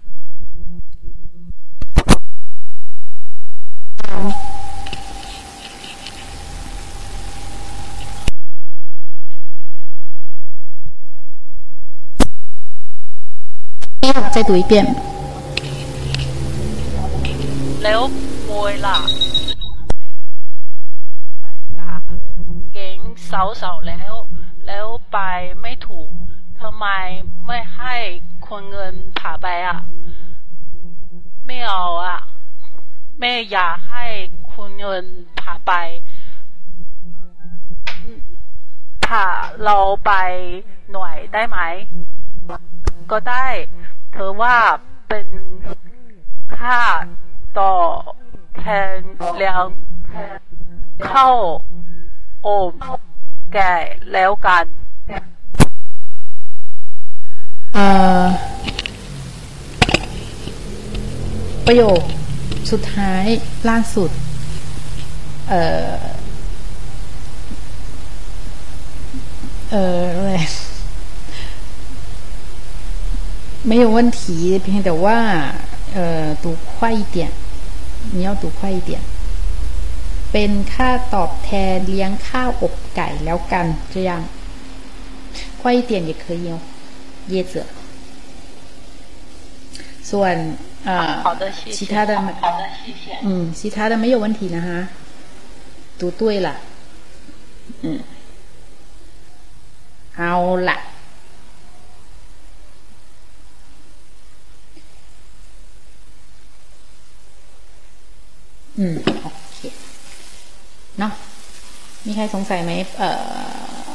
[14.35, 14.85] 再读一遍。
[17.84, 18.02] แล้ว
[18.46, 18.98] โวยล่ะ
[21.42, 21.46] ไป
[21.80, 22.02] กับ
[22.74, 24.14] เก่งเสาวๆแล้ว
[24.68, 25.18] แล้วไป
[25.62, 26.10] ไม่ถูก
[26.62, 26.88] ทำไม
[27.48, 27.96] ไม่ให้
[28.48, 29.80] คนเงินพาไปอะ
[31.46, 32.20] ไม่เอาอะ
[33.20, 34.06] แม่อยากให้
[34.52, 35.06] คุณเงิน
[35.40, 35.72] พาไป
[39.06, 39.26] พา
[39.64, 40.12] เราไป
[40.92, 41.58] หน่อยได้ไหม
[43.12, 43.48] ก็ได้
[44.12, 44.56] เธอว่า
[45.08, 45.28] เป็น
[46.58, 46.80] ค่า
[47.59, 47.73] ต่อ
[48.59, 48.65] แท
[48.97, 48.99] น
[49.37, 49.67] เลี้ยง
[51.07, 51.29] เข้า
[52.43, 52.73] โอม
[53.53, 53.73] แก่
[54.13, 54.65] แล้วกัน
[57.75, 57.87] เอ่
[58.23, 58.27] อ
[61.67, 62.01] ประโยค
[62.71, 63.25] สุดท้าย
[63.69, 64.11] ล่าสุด
[65.49, 65.93] เอ่อ
[69.71, 70.33] เอ่ออะไร
[73.71, 74.21] 没有问题
[74.63, 75.19] เพียงแต่ว่า
[75.95, 77.17] เอ่อ读快一点
[78.17, 78.93] 你要读快一点
[80.33, 84.11] เป็นค่าตอบแทนเลี้ยงข้าวอบไก่แล้วกัน这样
[85.61, 86.55] 快一点也可以哦
[87.33, 87.55] 椰子
[90.11, 90.37] ส่วน
[91.25, 92.27] 好的谢谢其他的好
[92.59, 94.79] 的谢谢嗯其他的没有问题นะฮะ
[95.99, 96.49] 读对了
[97.83, 97.87] 嗯
[100.17, 100.33] เอา
[100.69, 100.79] ละ
[108.79, 109.59] อืมโอเค
[110.99, 111.13] เนาะ
[112.07, 113.11] มีใครสงสัยไหมเอ่
[113.81, 113.89] อ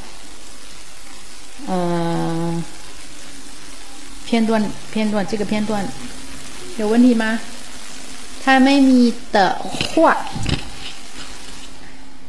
[1.68, 1.78] เอ่
[2.48, 2.50] อ
[4.28, 4.50] 片段
[4.94, 5.72] 片段这个片段
[6.80, 7.26] 有问题吗
[8.44, 9.02] ถ้าไม่มี
[9.36, 9.38] 的
[9.92, 9.92] 话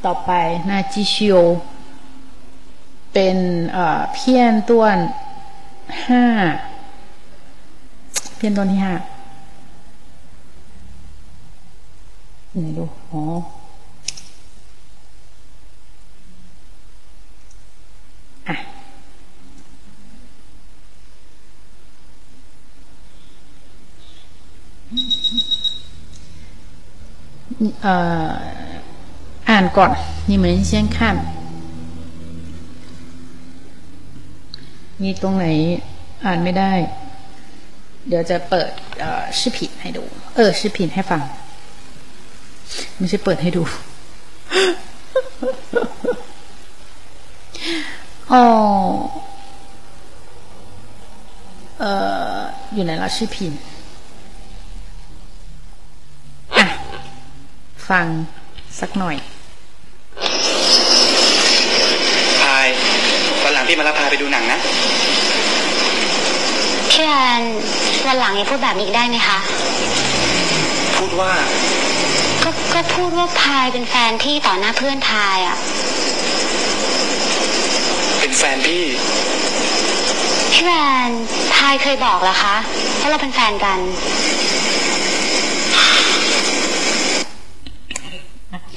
[0.04, 0.30] ต่อไป
[0.68, 1.36] 那继续哦
[3.12, 3.36] เป็น
[3.72, 4.98] เอ่อเพี้ยนต้วน
[6.06, 6.24] ห้า
[8.36, 8.92] เพี้ยนต้วนที่ห้า
[12.64, 13.22] นดูอ๋อ
[18.48, 18.56] อ่ะ
[27.82, 27.94] เอ่
[28.30, 28.32] อ
[29.48, 29.92] อ่านก่อน
[30.30, 30.98] 你们先看
[35.02, 35.46] มีตรงไหน
[36.24, 36.72] อ่านไม่ได้
[38.08, 40.04] เดี๋ยวจะเปิดเอ่อ视频ให้ดู
[40.36, 41.22] เออ视频ให้ฟัง
[42.97, 43.63] ไม่ใช่เปิดให้ดู
[48.33, 48.45] อ๋อ
[51.79, 51.91] เอ่
[52.35, 52.37] อ
[52.73, 53.37] อยู่ไหนละ视频
[56.57, 56.65] อะ
[57.89, 58.05] ฟัง
[58.79, 59.15] สักหน่อย
[62.41, 62.67] พาย
[63.43, 64.59] วันหลังพี่มารับพายไปดูหนังนะ
[66.91, 67.41] พี่แอน
[68.07, 69.37] วันหลังอย่าพูดแบบนี้อีกได้ไหมคะ
[70.97, 71.31] พูดว่า
[72.45, 75.57] ก็ก็พูดว่าพายเป็นแฟนพี่ต่อหน้าเพื่อนพายอะ
[78.19, 78.85] เป็นแฟนพี่
[80.53, 80.75] พี่แอ
[81.09, 81.11] น
[81.55, 82.55] พายเคยบอกเหรอคะ
[82.99, 83.79] ว่าเราเป็นแฟนกัน
[88.51, 88.75] โอเค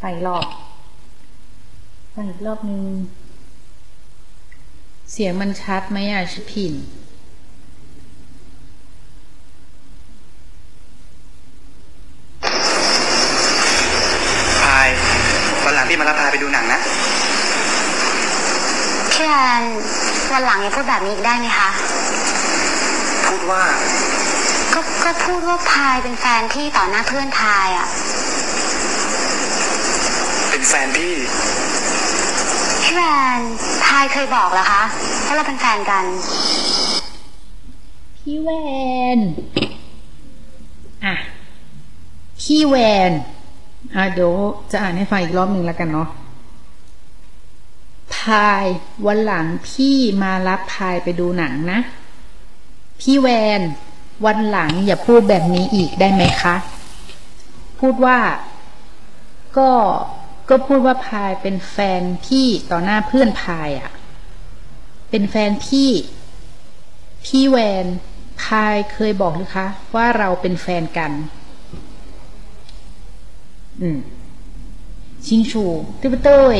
[0.00, 0.46] ไปรอบ
[2.14, 2.82] ฟังอีกรอบนึง
[5.12, 6.74] เสียงมันชัดไหมอะชิพิน
[14.64, 14.88] พาย
[15.64, 16.80] วันหลังพี่มารับพายไปดูหนังนะ
[19.60, 21.68] พี่แอนวันหลังอย่าพูดแบบนี้อีกได้ไหมคะ
[23.26, 23.62] พูดว่า
[24.72, 27.86] ก็ก็พูดว่าพายเป็นแฟนพี่ต่อหน้าเพื่อนพายอะ
[30.50, 31.14] เป็นแฟนพี่
[32.82, 33.04] พี่แอ
[33.38, 33.40] น
[33.84, 34.82] พายเคยบอกเหรอคะ
[35.26, 36.04] ว่าเราเป็นแฟนกัน
[38.18, 38.48] พี่แว
[39.16, 39.18] น
[41.04, 41.14] อะ
[42.40, 42.76] พี่แว
[43.10, 43.12] น
[43.94, 44.32] อะเดี๋ยว
[44.70, 46.08] จะอ่านให้ฟังอีกรอบหนึ่งแล้วกันเนาะ
[48.20, 48.64] พาย
[49.06, 51.80] วันหลังพี่มารับพายไปดูหนังนะ
[53.00, 53.28] พี่แว
[53.58, 53.60] น
[54.26, 56.54] วันหลังอย่าพูดแบบนี้อีกได้ไหมคะ
[57.80, 58.18] พูดว่า
[59.58, 59.70] ก็
[60.48, 63.90] ก็พูดว่าพายเป็นแฟนพี่ต่อหน้าเพื่อนพายอะ่ะ
[65.10, 65.90] เป็นแฟนพี่
[67.24, 67.86] พี่แวน
[68.42, 71.12] พายเคยบอกหรือคะ ว่าเราเป็นแฟนกัน
[73.80, 73.98] อืม
[75.26, 75.64] ชิงชู
[76.00, 76.58] ตื้อเต้ย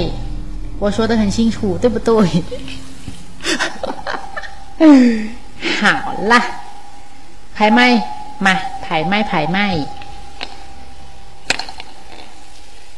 [0.80, 2.10] 我说的很清楚对不对
[5.80, 6.34] 好啦
[7.56, 7.82] ไผ่ไหม
[8.46, 9.58] มาไผ่ไหมไผ่ไหม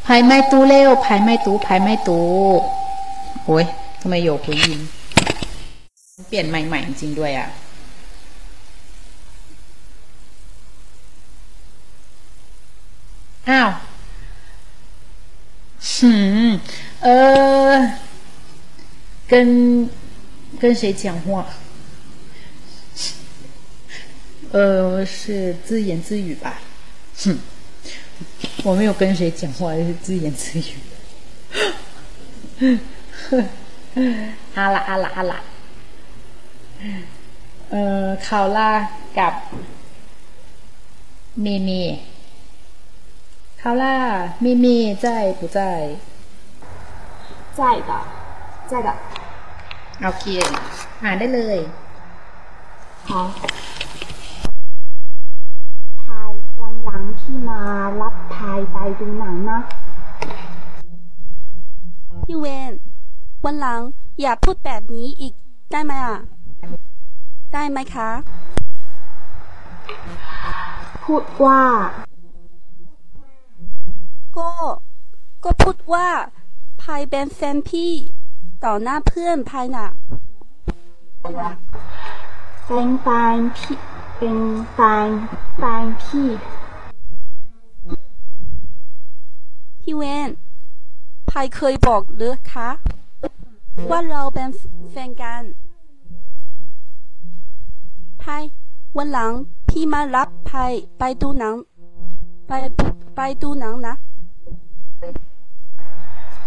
[0.03, 2.25] ไผ่ไหมตู้เร็วไผ่ไหมตู้ไผ่ไหมตู้
[3.45, 3.65] โอ้ย
[4.01, 4.79] ทำไมโยกคุยยิน
[6.27, 7.47] เปลี่ยนใหม่ๆจริงๆด้วยอ่ะ
[13.49, 13.69] อ้าว
[15.93, 16.11] หื
[16.47, 16.49] ม
[17.03, 17.07] เอ
[17.69, 17.91] อ
[19.27, 19.89] 跟
[20.59, 21.45] 跟谁讲话？
[24.51, 26.61] 呃，是自言自语吧？
[27.23, 27.37] 哼，
[28.63, 30.73] 我没有跟谁讲话，就是自言自语。
[34.55, 35.39] อาละอาละอาละ
[37.71, 38.69] เออคาวล่า
[39.19, 39.33] กับ
[41.41, 41.69] เมเม
[43.61, 43.95] คาวล่า
[44.41, 44.65] เมเม
[45.03, 45.05] 在
[45.39, 45.59] 不在
[47.59, 47.91] 在的
[48.69, 48.89] 在的
[50.03, 50.25] โอเค
[51.03, 51.57] อ่านได้เลย
[53.09, 53.11] 好
[56.01, 56.31] พาย
[56.61, 57.61] วันหลังพี่มา
[58.01, 59.59] รับพายไปดูหนังนะ
[62.25, 62.73] พี่เวน
[63.45, 63.81] วันหลัง
[64.21, 65.33] อย่าพูดแบบนี้อีก
[65.71, 66.17] ได้ไหมอ่ะ
[67.53, 68.09] ได้ไหมคะ
[71.05, 71.61] พูดว่า
[74.37, 74.49] ก็
[75.43, 76.07] ก็พูดว่า
[76.88, 77.92] พายเป็นแฟนพี่
[78.64, 79.88] ต่อหน้าเพื่อนพายน่ะ
[82.66, 83.76] เป็นแฟนพี่
[84.16, 84.38] เป็น
[84.72, 85.08] แฟน
[85.56, 86.28] แฟนพี่
[89.80, 90.30] พี่เวน
[91.30, 92.68] พายเคยบอกหรือคะ
[93.90, 94.48] ว่าเราเป็น
[94.90, 95.42] แฟนกัน
[98.22, 98.42] พาย
[98.96, 99.32] วันหลัง
[99.68, 101.56] พี่มารับพายไปดูหนัง
[102.46, 102.50] ไป
[103.16, 103.94] ไปดูหนังนะ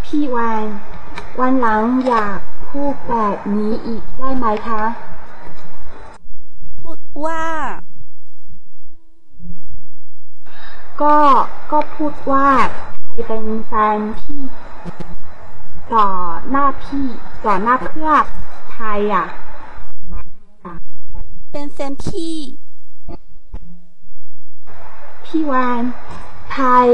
[0.05, 0.65] พี่วาน
[1.39, 2.39] วันหลังอยาก
[2.69, 4.83] พูดแบบนี้อีกได้ไหมคะ
[6.81, 7.43] พูดว่า
[11.01, 11.17] ก็
[11.71, 12.47] ก็พูดว่า
[12.95, 14.41] ไทยเป็นแฟนพี่
[15.93, 16.07] ต่อ
[16.49, 17.05] หน้าพี่
[17.45, 18.23] ต่อหน้าเพื่อน
[18.71, 19.25] ไทยอะ
[21.51, 22.37] เป็นแฟนพี่
[25.25, 25.83] พี่วาน
[26.53, 26.89] ไทย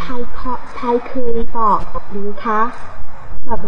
[0.00, 1.80] ไทยเคาะไทยเคยบอก
[2.10, 2.60] หรือคะ
[3.44, 3.60] แบบ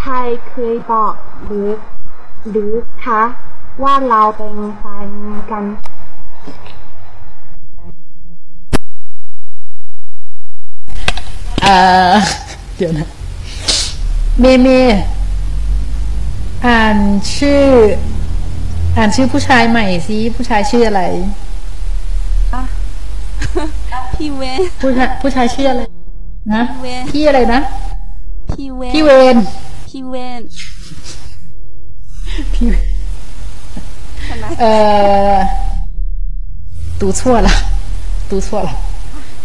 [0.00, 1.14] ไทยเคยบอก
[1.44, 1.68] หรือ
[2.50, 2.72] หรือ
[3.04, 3.22] คะ
[3.82, 5.08] ว่าเราเป็นแฟน
[5.50, 5.64] กัน
[11.62, 11.68] เอ
[12.12, 12.14] อ
[12.76, 13.08] เดี๋ยวนะ
[14.40, 14.68] เมเม
[16.66, 16.96] อ่าน
[17.36, 17.64] ชื่อ
[18.96, 21.02] อ่านชื่อผู้ชายใหม่สิผู้ชายชื่ออะไร
[24.15, 25.81] พี่เวน ผู้ชายผู้ชายชื่ออะไร
[26.53, 27.59] นะ เวน พี่อะไรนะ
[28.49, 29.35] พี่เวน พี่เวน
[29.89, 30.41] พี่เวน
[32.53, 32.87] พี่เวน
[34.27, 34.65] ทำไม 呃，
[36.99, 37.49] 读错了，
[38.29, 38.69] 读错了。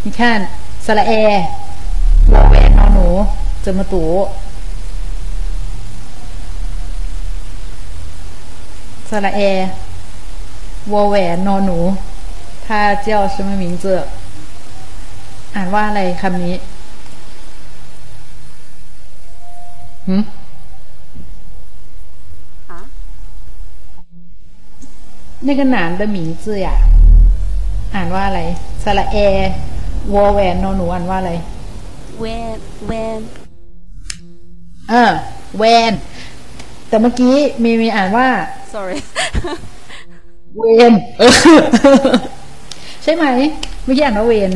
[0.05, 0.41] 你看，
[0.87, 1.13] สระแอ
[2.33, 3.07] วอแหวนนอหนู
[3.65, 3.95] 怎么读？
[9.11, 9.41] สระแอ
[10.93, 11.79] วอแหวนนอหนู
[12.67, 13.85] 它叫什么名字？
[15.55, 16.55] อ่านว่าอะไรคำนี้
[20.09, 20.23] หืม
[22.71, 22.79] อ่ะ
[25.47, 26.69] 那个男的名字呀
[27.95, 28.41] อ่านว่าอะไร
[28.85, 29.17] สระแอ
[30.15, 31.33] วอแหวนนอหนูอ่านว่าอะไร
[32.21, 32.25] เว
[32.57, 33.21] นเวน
[34.91, 35.13] เออ
[35.59, 35.93] แวน
[36.89, 38.29] แต่เมื่อกี้มีมีอ่านว่า
[38.75, 38.97] sorry
[40.57, 41.31] เวนเออ
[43.04, 43.26] ใช่ไหม
[43.84, 44.52] เมื่อกี้อ่านว่าเวน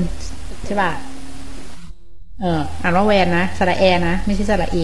[0.66, 0.92] ใช่ป่ะ
[2.42, 4.78] เอออ่านว่าแวนนะสระแอนะไม่ใช่สระเอ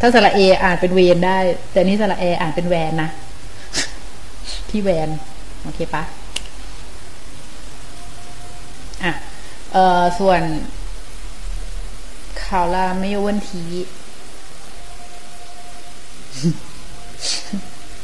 [0.00, 1.36] ถ้าสระเออ่านเป็นเวนได้
[1.72, 3.10] แต่นี่สระแออ่านเป็นแวนนะ
[4.70, 5.08] ที่แวน
[5.62, 6.02] โอเคปะ
[9.04, 9.12] อะ
[9.72, 10.42] เออส่วน
[12.44, 13.62] ข่าวลาไม่ยวันที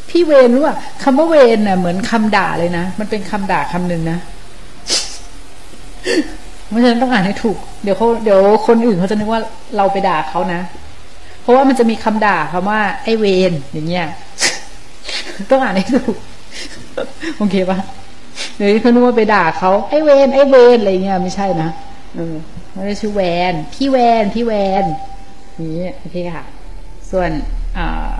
[0.08, 4.18] พี่เวนรู้ป่ะคำว่าเวนน่ะเหมือนคำด่าเลยนะ มันเป็นคำด่าคำหนึ่งนะ
[6.68, 9.40] เพราะฉะนั้นต้องอ่านให้ถูก เดี๋ยวเขาเดี๋ยวคนอื่นเขาจะนึกว่า
[9.76, 10.60] เราไปด่าเขานะ
[11.42, 14.06] เพราะว่ามันจะมีคำด่าคำว่า ไอเวนอย่างเงี้ย
[15.50, 16.16] ต้องอ่านให้ถูก
[17.38, 17.78] โอเคปะ
[18.56, 21.70] เดี๋ยวเขานึกว่าไปด่าเขาไอเวนไอเวนอะไรเงี้ยไม่ใช่นะ
[22.14, 22.34] เออ
[22.72, 23.20] ไม่ได้ชื่อแว
[23.52, 24.52] น พี่แวน พี่แว
[24.82, 24.84] น
[25.60, 26.44] นี่โอเคค่ะ
[27.10, 27.30] ส่วน
[27.78, 28.16] อ่า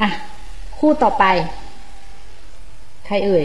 [0.00, 0.08] อะ
[0.78, 1.24] คู่ต่อไป
[3.06, 3.44] ใครเอ่ย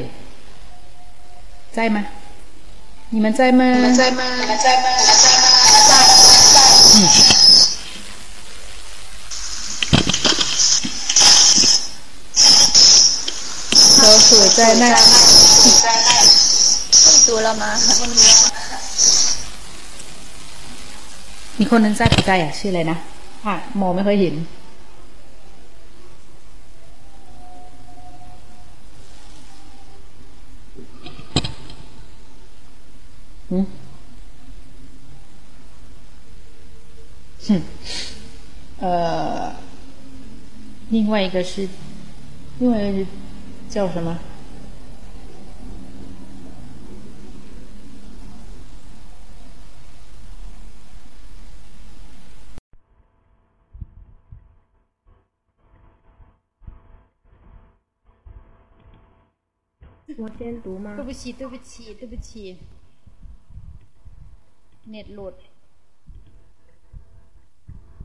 [1.74, 2.02] ในไหมา
[3.12, 4.28] นี่มันใจมาใจมา
[4.64, 5.52] ใจมาใจมา
[5.84, 5.92] ใจ
[6.56, 6.66] มา
[13.98, 14.90] เราสวยใจแน่
[17.28, 17.70] ดูเรามา
[21.58, 22.98] มีคนนึงใจใจอะ ชื่ออะไรนะ
[23.46, 24.36] อะ มองไม่ค่อยเห็น
[38.81, 39.55] 呃，
[40.91, 41.69] 另外一个是，
[42.59, 43.07] 另外一个是
[43.69, 44.19] 叫什么？
[60.19, 61.05] 我先读吗对？
[61.05, 62.57] 不起，对不起，对不起，
[64.89, 65.35] เน็ตหลุด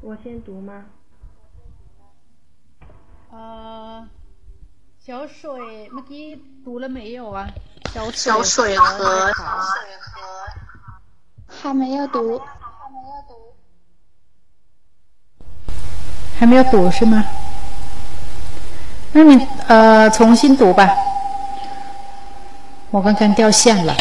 [0.01, 0.85] 我先读吗？
[3.31, 3.41] เอ่
[3.91, 4.07] อ
[5.05, 6.25] 小水เมื่อกี้
[6.65, 7.47] 读了没有啊？
[7.93, 9.31] 小水小水河
[11.47, 12.41] 还没有读，
[16.37, 17.23] 还没有读是吗？
[19.13, 20.89] 那你呃重新读吧。
[22.91, 23.95] 我刚刚掉线了。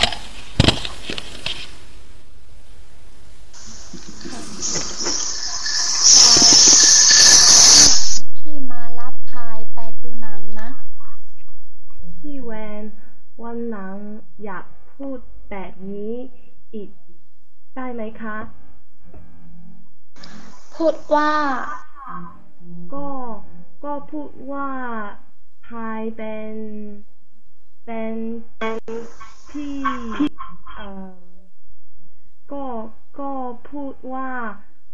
[17.76, 18.38] ได้ไหมคะ
[20.76, 21.34] พูดว่า
[22.94, 23.08] ก็
[23.84, 24.70] ก็พูดว่า
[25.68, 26.54] พายเป็น
[27.86, 28.14] เป็น
[29.50, 29.82] พี่
[30.78, 31.16] เอ่อ
[32.52, 32.66] ก็
[33.20, 33.32] ก็
[33.70, 34.32] พูดว่า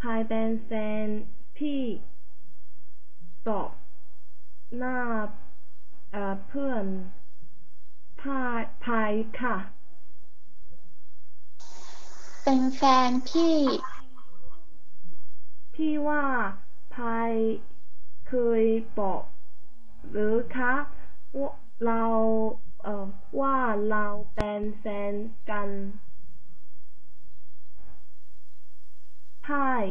[0.02, 0.72] พายเป็นแฟ
[1.06, 1.08] น
[1.58, 1.82] พี่
[3.48, 3.70] ตอบ
[4.78, 5.00] หน้า
[6.12, 6.86] เอ่อเพื่อน
[8.22, 9.12] พายพาย
[9.42, 9.58] ค่ะ
[12.44, 13.58] เป็นแฟนพี่
[15.76, 16.26] ที่ว่า
[16.96, 17.32] พาย
[18.28, 18.64] เคย
[19.00, 19.24] บอก
[20.12, 20.74] หรือคะ
[21.40, 21.52] ว่า
[21.86, 22.06] เรา
[22.84, 23.08] เอ่อ
[23.40, 23.58] ว่า
[23.90, 25.14] เราเป็นแฟน
[25.50, 25.70] กัน
[29.46, 29.86] พาย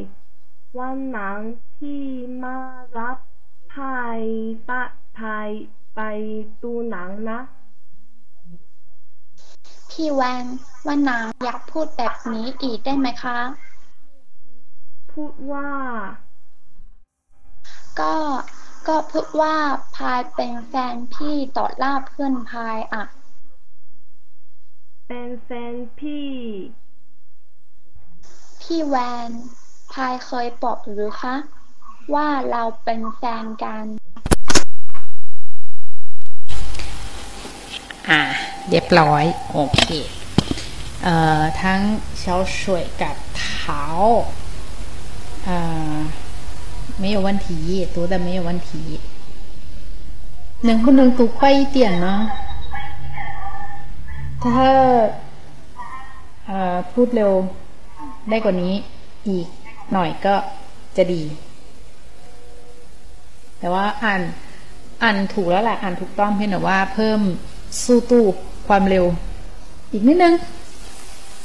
[0.77, 1.39] วันหนัง
[1.77, 2.03] ที่
[2.43, 2.57] มา
[2.97, 3.17] รับ
[3.73, 4.21] พาย
[4.69, 4.83] ปะ
[5.19, 5.49] พาย
[5.95, 5.99] ไป
[6.61, 7.39] ดูหนังนะ
[9.91, 10.45] พี่แวน
[10.87, 13.39] วันหนังอยากพูดแบบนี้อีกได้ไหมคะ
[15.11, 15.69] พูดว่า
[17.99, 18.15] ก็
[18.87, 19.55] ก็พูดว่า
[19.95, 23.03] พายเป็นแฟนพี่ต่อล่าเพื่อนพายอะ
[25.07, 26.29] เป็นแฟนพี่
[28.61, 28.95] พี่แว
[29.27, 29.29] น
[29.93, 31.35] พายเคยบอกหรือคะ
[32.13, 33.85] ว่าเราเป็นแฟนกัน
[38.08, 38.20] อ่า
[38.68, 39.84] เรียบร้อย โอเค
[41.02, 41.80] เอ่อ ทั้ง
[42.20, 43.84] เช้าสวยกับเท้า
[45.48, 45.98] อ่า
[47.02, 47.48] 没有问题，
[47.94, 48.70] 读的没有问题。
[50.62, 52.06] 能不能读快一点呢？
[54.42, 54.68] ถ้า
[56.46, 57.32] เอ่อพูดเร็ว
[58.28, 58.74] ได้กว่านี้
[59.28, 59.46] อีก
[59.92, 60.34] หน่อยก็
[60.96, 61.22] จะดี
[63.58, 64.22] แต่ว่าอ่าน
[65.02, 67.20] อ่านถูกแล้วแหละอ่านถูกต้องเพียงแต่ว่าเพิ่ม
[67.82, 68.24] สู้ตู้
[68.66, 69.04] ความเร็ว
[69.92, 70.34] อีกนิดนึง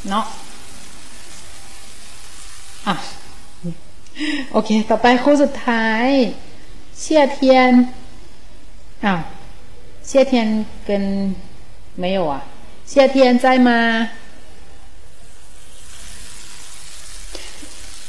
[0.10, 0.26] เนาะ
[2.88, 2.96] อ่ะ
[4.52, 6.08] โอเค ต่อไปคู่สุดท้าย
[7.00, 7.72] เชี่ยเทียน
[9.06, 9.20] อ้าว
[10.06, 10.48] เชี่ยเทียน
[10.88, 10.90] 跟
[12.02, 12.34] 没有啊
[12.88, 13.70] เชี่ยเทียน在吗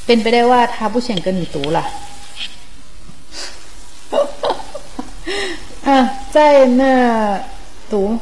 [0.06, 1.78] เป็นไปได้ว่า他不想跟你读了
[5.86, 5.88] 啊
[6.34, 6.36] 在
[6.80, 6.82] 那
[7.92, 8.18] 读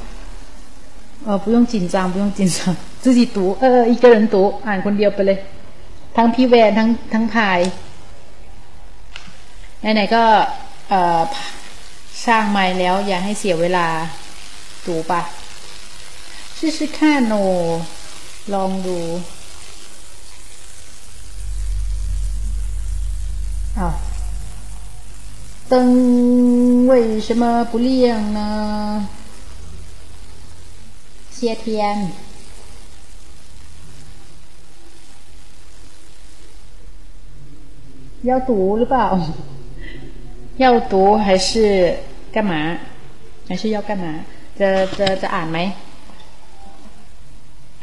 [1.26, 4.36] 呃不用紧张不用紧张自己读เอออีก个人读
[4.66, 5.38] อ่านคนเดียวไปเลย
[6.16, 7.60] ทั้งพี่แวนทั้งทั้งพาย
[9.80, 10.22] ไหนๆก็
[10.88, 11.20] เอ่อ
[12.26, 13.86] สร้างไม้แล้ว อย่าให้เสียเวลา
[14.86, 15.22] ดูปะ
[16.56, 17.34] 试试看โน
[18.52, 18.98] ลองดู
[23.78, 23.94] อ้าว
[25.70, 25.74] 灯
[26.90, 26.92] 为
[27.26, 28.40] 什么不亮呢？
[31.34, 32.10] 谢天。
[38.22, 39.06] 要读หรือเปล่า
[40.58, 41.96] 要读还是
[42.30, 42.52] 干嘛
[43.48, 44.06] 还是要干嘛
[44.58, 45.58] จะจะจะอ่านไหม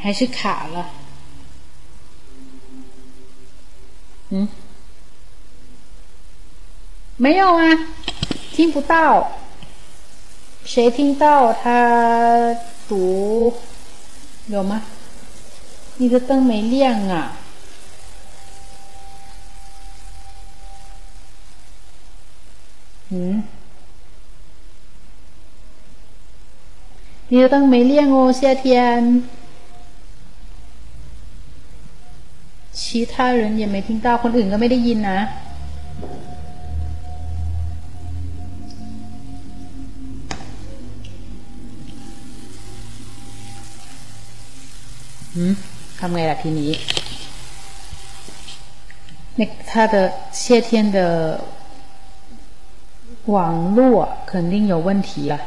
[0.04, 0.78] 还是卡了
[4.30, 4.48] 嗯
[7.18, 7.62] 没有啊
[8.54, 8.94] 听不到
[10.64, 12.56] 谁听到他
[12.92, 13.56] 读
[14.48, 14.84] 有吗
[15.98, 17.38] 你的灯没亮啊
[23.10, 23.44] 嗯，
[27.30, 29.24] 你的灯没亮哦，夏天。
[32.74, 35.20] 其他人也没听到，คนอื่นก็ไม่ได้ยินนะ
[46.00, 46.72] ทำไงล่ะทีนี้
[49.40, 49.96] 那他的
[50.32, 50.98] 谢天的
[53.26, 53.80] 网络
[54.26, 55.40] 肯定有问题了，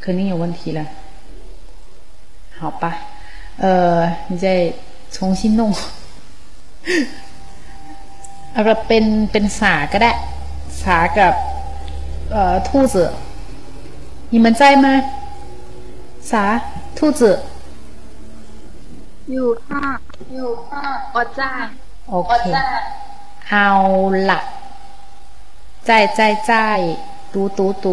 [0.00, 0.80] 肯定有问题了。
[2.58, 2.84] 好吧，
[3.58, 3.66] 呃，
[4.28, 4.72] 你再
[5.10, 5.74] 重新弄。
[8.52, 10.12] เอาละเป็นเป็นสาก็ได้
[10.82, 11.34] สากับ
[12.32, 12.94] เอ่อ兔子
[14.32, 14.86] 你们在吗
[16.30, 16.44] สา
[16.96, 17.20] 兔子
[19.32, 19.82] อยู่ค่ะ
[20.34, 21.50] อยู่ค่ะอดจ้า
[22.10, 22.46] โอเค
[23.48, 23.68] เอา
[24.30, 24.40] ละ
[25.88, 26.50] 在在在
[27.32, 27.86] 读读读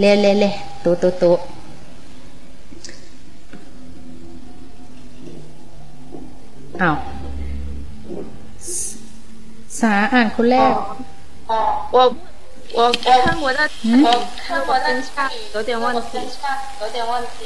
[0.00, 0.44] เลเลเล
[0.84, 1.24] 读读读
[6.82, 6.96] อ้าว
[9.78, 10.74] สาอ่านคนแรก
[11.94, 11.96] 我
[12.78, 13.04] 我看
[13.44, 13.60] 我的
[14.06, 14.08] 我
[14.44, 15.10] 看我的下
[15.54, 16.12] 有点问题，
[16.80, 17.36] 有点问题。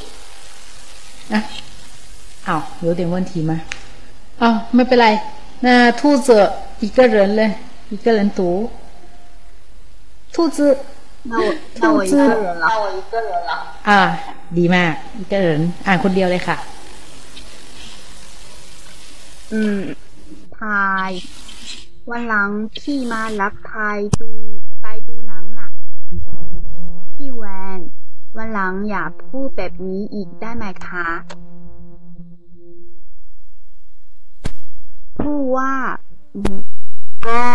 [1.32, 1.38] อ่
[2.48, 3.52] ะ อ้าว有点问题吗
[4.42, 5.08] อ้าวไม่เป็นไร
[5.64, 5.68] 那
[6.00, 6.28] 兔子
[6.84, 7.40] 一个人嘞
[7.94, 8.40] 一个人读
[10.34, 10.58] 兔子
[11.30, 13.52] 那我那我一个人了那我一个人了
[13.88, 14.00] อ่า
[14.58, 15.48] ดีมากอีก个人
[15.86, 16.56] อ่านคนเดียวเลยค่ะ
[19.52, 19.80] อืม
[20.56, 21.10] พาย
[22.10, 24.30] วันหลังพี่มารับพายดู
[24.80, 25.68] ไปดูหนังน่ะ
[27.14, 27.44] พี่แว
[27.78, 27.80] น
[28.36, 31.08] วันหลังอย่าพูดแบบนี้อีกได้ไหมคะ
[35.21, 35.73] พูดว่า
[37.27, 37.45] ก็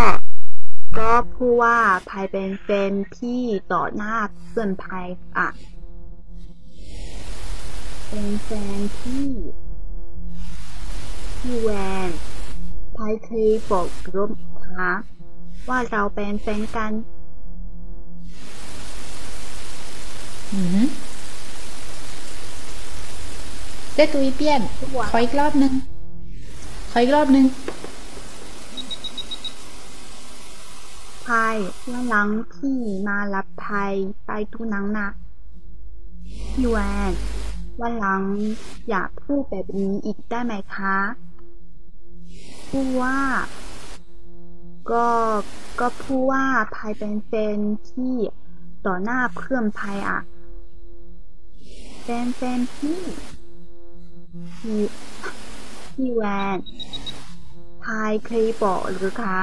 [0.98, 3.42] ก็พูดว่าพายเป็นแฟนพี่
[3.72, 4.14] ต่อหน้า
[4.48, 5.48] เพื่อนพายอะ
[8.08, 9.28] เป็นแฟนพี่
[11.38, 11.70] พี่แว
[12.08, 12.10] น
[12.96, 14.30] พายเคยบอกรบ
[14.66, 14.92] คะ
[15.68, 16.92] ว่าเราเป็นแฟนกัน
[20.52, 20.82] อือฮึ
[23.94, 24.60] ได้ตัวอีเปียน
[25.10, 25.72] ขออีกรอบหนึ่ง
[26.96, 27.46] ขออีกรอบหนึ่ง
[31.26, 31.56] พาย
[31.90, 32.78] วันหลังพี่
[33.08, 33.92] มารับพาย
[34.26, 35.08] ไปดูหนังนะ
[36.52, 36.78] พี่แว
[37.10, 37.12] น
[37.80, 38.22] วันหลัง
[38.88, 40.96] อย่าพูดแบบนี้อีกได้ไหมคะ
[42.68, 43.18] พูดว่า
[44.90, 45.08] ก็
[45.80, 47.58] ก็พูดว่าพายเป็นแฟน
[47.90, 48.14] ที่
[48.86, 50.20] ต่อหน้าเพื่อนพายอะ
[52.02, 53.00] แฟนแฟนพี่
[55.93, 56.23] พี่พี่แว
[56.55, 56.57] น
[57.83, 59.39] พายเคยบอกหรือคะ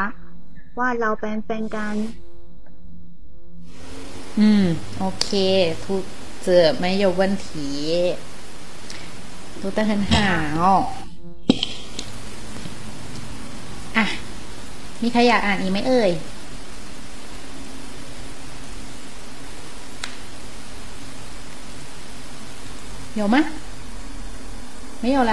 [0.78, 1.96] ว่าเราเป็นแฟนกัน
[4.38, 4.64] อืม
[4.98, 5.28] โอเค
[5.84, 6.02] ทุก
[6.44, 7.48] เจอไม่有问题
[9.60, 10.12] 读得很好
[13.96, 14.04] อ่ะ
[15.02, 16.12] มีใครอยากอ่านอีกไหมเอ่ย
[23.18, 23.36] 有吗？
[25.00, 25.32] 没有啦。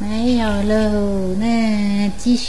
[0.00, 0.74] 没有喽，
[1.42, 1.44] 那
[2.22, 2.48] 继续。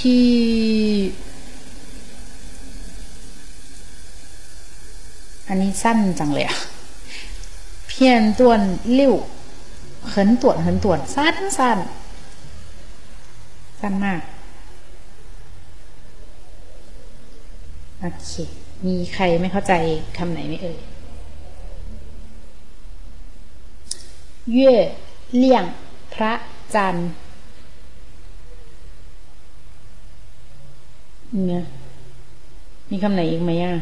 [5.47, 6.57] อันนี้สั้นจังเลยอะ
[7.89, 7.91] 片
[8.39, 8.41] 段
[8.99, 9.01] 六
[10.13, 11.77] 很短很短สั้นสั้น
[13.79, 14.21] สั้นมาก
[17.99, 18.31] โอเค
[18.85, 19.73] มีใครไม่เข้าใจ
[20.17, 20.77] คำไหนไหมเอ่ย
[24.57, 24.59] 月
[25.43, 25.45] 亮
[26.13, 26.33] พระ
[26.75, 27.09] จันทร์
[31.44, 31.64] เนี่ย
[32.90, 33.74] มีคำไหนอีกไหมอะ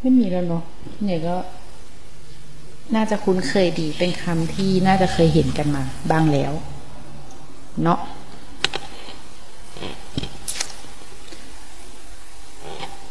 [0.00, 0.64] ไม่มีแล้วเนาะ
[1.04, 1.36] เนี่ยก็
[2.94, 6.52] น่าจะคุ้นเคยดี เป็นคำที่น่าจะเคยเห็นกันมา บ้างแล้ว
[7.82, 7.98] เนาะ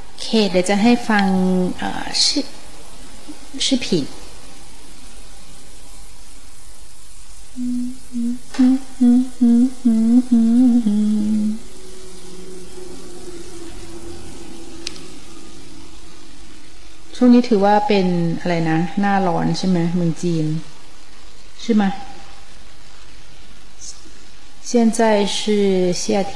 [0.04, 1.26] โอเค เดี๋ยวจะให้ฟัง
[2.24, 2.46] ชื่อ
[3.66, 4.06] ชื่อผิด
[17.23, 18.07] ช่วงนี้ถือว่าเป็น
[18.41, 20.47] อะไรนะ หน้าร้อนใช่ไหมเมืองจีน
[21.63, 21.85] ใช่ไหม
[24.71, 26.35] 现在是夏天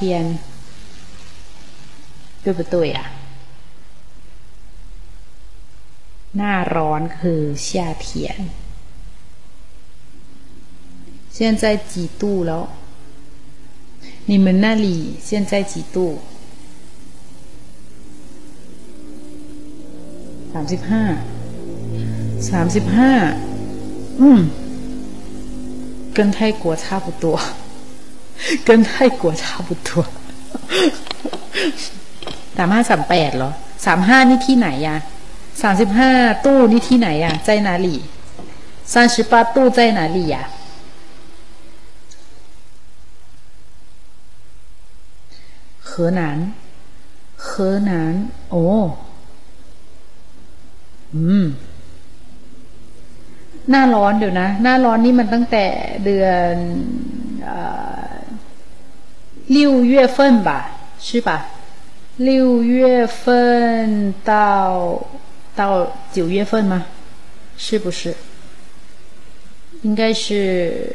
[2.43, 2.99] 对不对呀
[6.37, 8.07] หน้าร้อนคือ夏天
[11.37, 12.63] 现在几度แล้ว
[14.31, 14.87] 你们那里
[15.27, 15.97] 现在几度
[20.59, 21.05] ามสิบห้า
[22.51, 23.13] สามสิบห้า
[24.21, 24.41] อืม
[26.17, 27.41] 跟泰国差不多
[28.67, 30.05] 跟泰国差不多
[32.57, 33.51] สามห้าสามแปดเหรอ
[33.85, 34.99] สามห้านี่ที่ไหนอะ
[35.63, 36.11] สามสิบห้า
[36.45, 37.89] ตู้นี่ที่ไหนอะ在哪里
[38.93, 40.37] 三十八度在哪里呀
[45.79, 46.53] 河南
[47.37, 48.55] 河南โ
[51.17, 51.47] อ้อืม
[53.71, 55.65] หน้าร้อนเดี๋ยวนะ หน้าร้อนนี่มันตั้งแต่
[56.05, 56.55] เดือน
[59.49, 61.31] 六月份吧是吧
[62.17, 65.05] 六月份到
[65.55, 66.87] 到九月份吗
[67.57, 68.15] 是不是
[69.83, 70.95] 应该是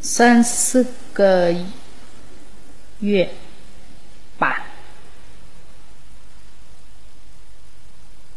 [0.00, 1.52] 三四个
[3.00, 3.30] 月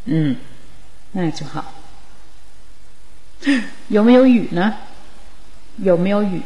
[0.05, 0.35] 嗯，
[1.13, 1.73] 那就好。
[3.89, 4.73] 有没有雨呢？
[5.77, 6.41] 有没有雨？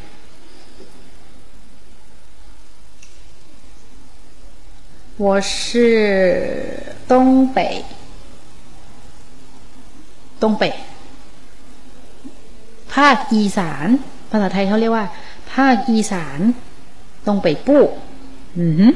[5.17, 7.83] 我是东北，
[10.39, 10.73] 东北。
[12.93, 13.87] 台 ภาคอีสาน
[14.29, 15.05] ภาษาไทยเขาเรียกว่า
[15.53, 16.39] ภาคอีสาน
[17.25, 17.83] ตรงไปปู้
[18.59, 18.87] อือฮึ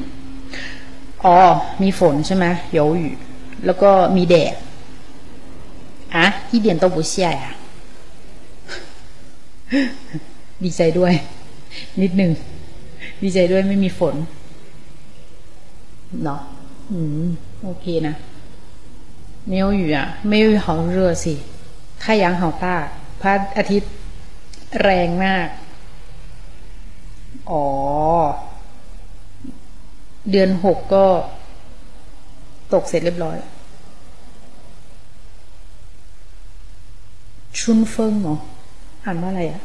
[1.24, 1.36] อ๋อ
[1.82, 2.44] มีฝนใช่ไหม
[2.78, 3.04] 有雨
[3.66, 4.54] แล้วก็มีแดด
[6.14, 7.44] อ่ะ一点都不下呀
[10.64, 11.12] ดีใจด้วย
[12.02, 12.32] นิดหนึ่ง
[13.22, 14.14] ดีใจด้วยไม่มีฝน
[16.24, 16.40] เนาะ
[16.90, 17.26] อืม
[17.62, 18.14] โอเคนะ
[19.50, 19.98] 没有雨啊
[20.30, 20.66] 没有雨好
[20.96, 21.34] 热สิ
[22.02, 22.64] 太阳好大
[23.20, 23.92] พระอาทิตย์
[24.82, 25.48] แรงมาก
[27.50, 27.64] อ๋อ
[30.30, 31.06] เดือนหกก็
[32.72, 33.36] ตกเสร็จเรียบร้อย
[37.58, 38.36] ชุนเฟิงเหรอ
[39.04, 39.62] อ่านว่าอะไรอะ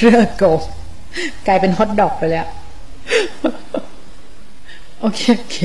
[0.00, 0.42] เรือโก
[1.46, 2.46] กลายเป็นฮอทดอกไปแล้ว
[5.00, 5.56] โอเค โอเค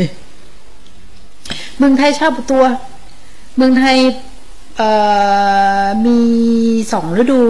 [1.78, 2.64] เมืองไทยชอบตัว
[3.56, 3.98] เมืองไทย
[6.06, 6.20] มี
[6.92, 7.42] สองฤดู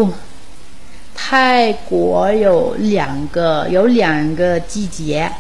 [1.26, 5.32] 泰国有两个有两个季节，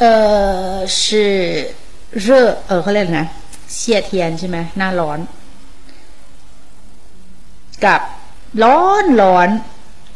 [0.00, 1.74] 呃，是
[2.10, 2.26] 热
[2.66, 3.26] เออเขาเรียกนะ
[3.76, 5.18] เสียเทียนใช่ไหมหน้าร้อน
[7.84, 8.00] กับ
[8.62, 9.48] ร้อนร้อน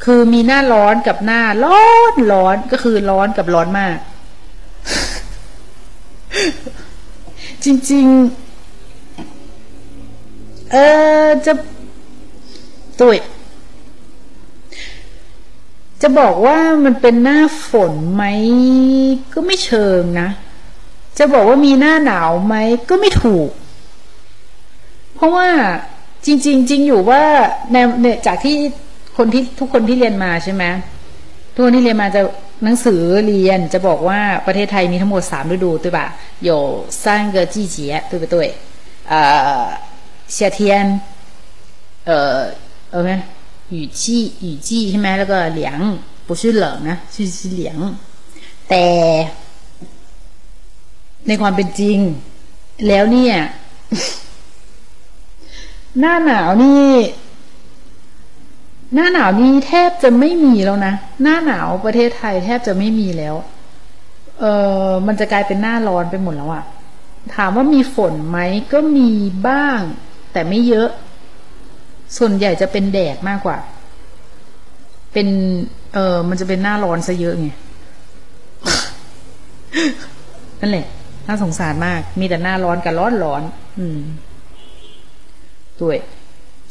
[0.05, 3.97] คือมีหน้าร้อนกับหน้าร้อนร้อนก็คือร้อนกับร้อนมาก
[7.65, 8.07] จริง
[9.75, 10.77] ๆ เอ
[11.25, 11.53] อจะ
[13.01, 13.19] ตุย
[16.05, 18.25] จะบอกว่ามันเป็นหน้าฝนไหม
[19.35, 20.29] ก็ไม่เชิงนะ
[21.19, 22.57] จะบอกว่ามีหน้าหนาวไหม
[22.91, 23.51] ก็ไม่ถูก
[25.15, 25.49] เพราะว่า
[26.27, 27.23] จริง ๆ จริงอยู่ว่า
[27.73, 28.57] ในเนี่ยจากที่
[29.17, 30.65] คนที่ทุกคนที่เรียนมาใช่ไหม
[31.55, 32.23] ทุกคนที่เรียนมาจะ
[32.65, 35.99] หนังสือเรียนจะบอกว่าประเทศไทยมีทั้งหมดสามฤดู对吧
[36.49, 36.51] 有
[37.03, 37.05] 三
[37.35, 37.77] 个季节
[38.11, 38.35] 对不对
[39.13, 39.15] 呃
[40.37, 40.59] 夏天
[42.05, 42.11] 呃
[42.91, 42.95] เ
[43.71, 44.03] ออไหม雨季
[44.45, 45.61] 雨季ใช่ไหมแล้วก็凉
[46.27, 47.63] 不是冷นะ是是凉
[48.69, 48.85] แต่
[51.27, 51.99] ในความเป็นจริง
[52.87, 53.35] แล้วเนี่ย
[56.01, 56.91] หน้าหนาวนี่
[58.95, 63.35] หน้าหนาวนี่แทบจะไม่มีแล้วนะ หน้าหนาวประเทศไทยแทบจะไม่มีแล้ว
[64.41, 64.45] เอ
[64.87, 66.65] อมันจะกลายเป็นหน้าร้อนไปหมดแล้วอะ
[67.35, 68.39] ถามว่ามีฝนไหม
[68.73, 69.11] ก็มี
[69.49, 69.81] บ้าง
[70.33, 70.89] แต่ไม่เยอะ
[72.17, 73.59] ส่วนใหญ่จะเป็นแดดมากกว่า
[75.13, 75.29] เป็น
[75.95, 77.47] เออมันจะเป็นหน้าร้อนซะเยอะไง
[80.61, 80.87] นั่นแหละ
[81.27, 83.43] น่าสงสารมาก มีแต่หน้าร้อนกับร้อนร้อน
[83.79, 84.01] อืม
[85.81, 85.83] 对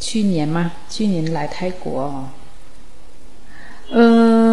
[0.03, 0.57] 去年吗
[0.93, 1.85] 去年来泰国
[3.93, 3.97] เอ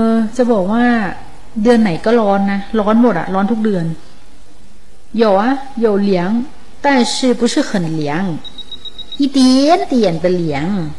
[0.09, 0.85] อจะบอกว่า
[1.63, 3.85] เดือนไหนก็ร้อนนะ ร้อนหมดอะร้อนทุกเดือน
[5.23, 5.43] 有啊
[5.77, 6.45] 有凉
[6.85, 7.71] 但是不是很
[8.03, 8.39] 凉
[9.18, 10.92] 一点点的凉。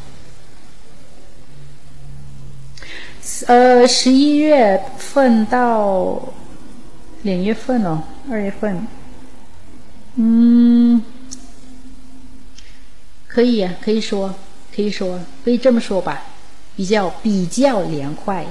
[3.46, 6.32] 呃十一月份到
[7.22, 8.86] 两月份哦二月份。
[10.14, 11.02] 嗯
[13.26, 14.34] 可以呀、啊，可以说，
[14.74, 16.22] 可以说，可以这么说吧，
[16.76, 18.44] 比较比较凉快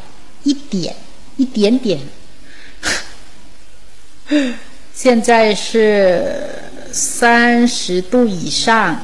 [0.43, 0.95] 一点，
[1.38, 1.99] 一点点。
[4.93, 6.49] 现在是
[6.91, 8.99] 三十度以上。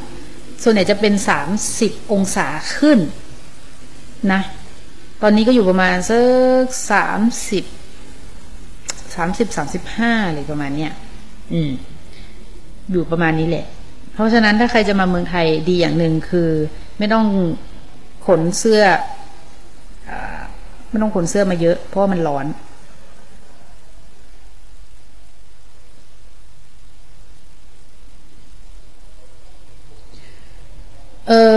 [0.64, 1.50] ส่วนใหญ่จะเป็นสาม
[1.80, 2.48] สิบองศา
[2.78, 3.00] ขึ้น
[4.32, 4.42] นะ
[5.22, 6.20] ตอนนี้ก็อยู่ประมาณสั
[6.64, 7.64] กสามสิบ
[9.16, 10.92] สามสิบสามสิบห้าอะไรประมาณเนี้ย
[11.54, 11.72] อืม
[12.92, 13.66] อยู่ประมาณนี้แหละ
[14.14, 16.50] เพราะฉะนั้นถ้าใครจะมาเมืองไทยดีอย่างหนึ่งคือ
[17.00, 17.26] ไม่ต้อง
[18.28, 18.82] ขนเสื้อ
[20.10, 20.12] อ
[20.90, 22.46] ไม่ต้องขนเสื้อมาเยอะ เพราะมันร้อน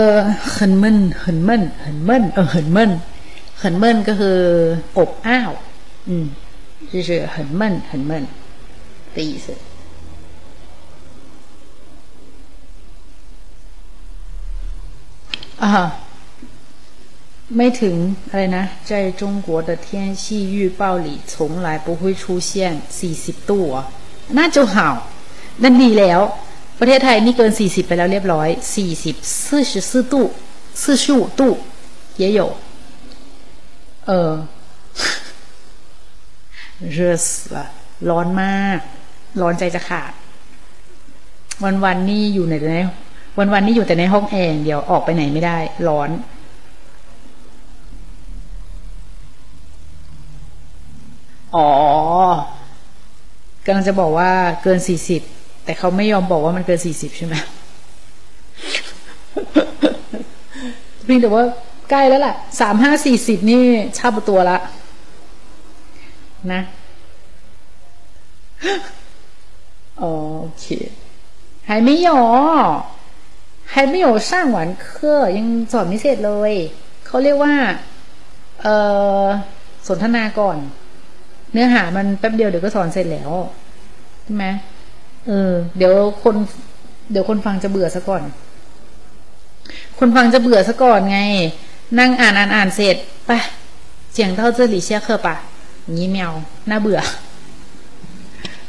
[0.08, 0.12] อ
[0.52, 2.90] เหินมึนเหินมึนเหินมึนเออเหินมึน
[3.58, 4.38] เหินมึนก็คือ
[4.96, 5.50] อบอ้าว
[6.08, 6.26] อืม
[6.92, 8.12] 就是很闷很闷
[9.14, 9.46] 的意思
[15.62, 15.70] อ่า
[17.56, 17.94] ไม่ถึง
[18.28, 20.24] อะไรนะ在中国的天气
[20.54, 22.50] 预报里从来不会出现
[22.90, 23.84] 40度อ่ะ
[24.38, 24.94] น่าจะห่าว
[25.62, 26.20] นั่นดีแล้ว
[26.83, 28.47] ประเทศไทยนี่เกิน 40 ไปแล้วเรียบร้อย
[28.95, 30.25] 40ซื่อซื่อตู้
[30.83, 31.51] ซื่อชู่ตู้
[32.17, 32.39] เยอะโย
[34.07, 34.31] เออ
[36.93, 37.63] เรสะ
[38.09, 38.79] ร้อนมาก
[39.41, 40.11] ร้อนใจจะขาด
[41.63, 42.77] วันวันนี่อยู่ไหนไหน
[43.37, 45.57] วันวันนี่อยู่แต่ในห้องแอร์เดี๋ยวออกไปไหนไม่ได้
[45.87, 46.09] ร้อน
[51.55, 51.67] อ๋อ
[53.65, 54.31] กำลังจะบอกว่า
[54.63, 55.21] เกินสี่สิบ
[55.70, 57.34] แต่เขาไม่ยอมบอกว่ามันเกินสี่สิบใช่ไหม
[61.04, 61.44] เพียงแต่ว่า
[61.90, 63.62] ใกล้แล้วล่ะสามห้าสี่สิบนี่
[63.98, 64.58] ชาประตัวละ
[66.52, 66.60] นะ
[69.98, 70.04] โอ
[70.58, 70.64] เค
[71.68, 72.08] 还没有
[73.72, 74.86] 还没有上完课
[75.36, 76.52] ยังสอนไม่เสร็จเลย
[77.06, 77.54] เขาเรียกว่า
[78.62, 78.66] เอ
[79.24, 79.26] อ
[79.86, 80.58] สนทนาก่อน
[81.52, 83.30] เนื้อหามันแป๊บเดียวเดี๋ยวก็สอนเสร็จแล้ว
[84.24, 84.44] ใช่ไหม
[85.27, 85.93] เออ เดี๋ยว
[86.23, 86.35] คน
[87.11, 88.23] เดี๋ยวคนฟังจะเบื่อซะก่อน
[89.99, 91.19] คนฟังจะเบื่อซะก่อนไง
[91.99, 92.95] นั่งอ่านอ่านอ่านเสร็จ
[93.25, 93.31] ไป
[94.13, 95.35] เสียงเท่าเจอหลี่เชี่ยเคอปะ
[95.93, 96.31] งี้แมว
[96.69, 96.99] น่าเบื่อ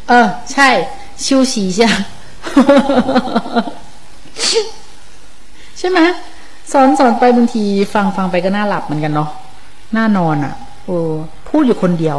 [0.09, 0.69] เออ ใช่
[1.25, 1.87] ชิวฉีใช่
[5.79, 6.01] ใช่ไหม
[6.73, 9.31] สอนสอนไปบางที ฟังฟังไปก็น่าหลับเหมือนกันเนาะ
[9.97, 10.97] น่านอนอะ่ะ โอ้
[11.49, 12.19] พูดอยู่คนเดียว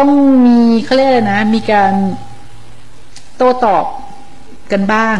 [0.00, 0.10] ้อง
[0.46, 1.92] มีเขาเรียกอะไรนะ มีการ
[3.36, 3.84] โต้ตอบ
[4.72, 5.16] กันบ้าง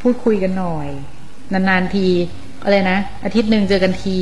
[0.00, 0.88] พูดคุยกันหน่อย
[1.52, 2.06] นานๆที
[2.64, 4.18] อะไรนะ อาทิตย์หนึ่งเจอกันที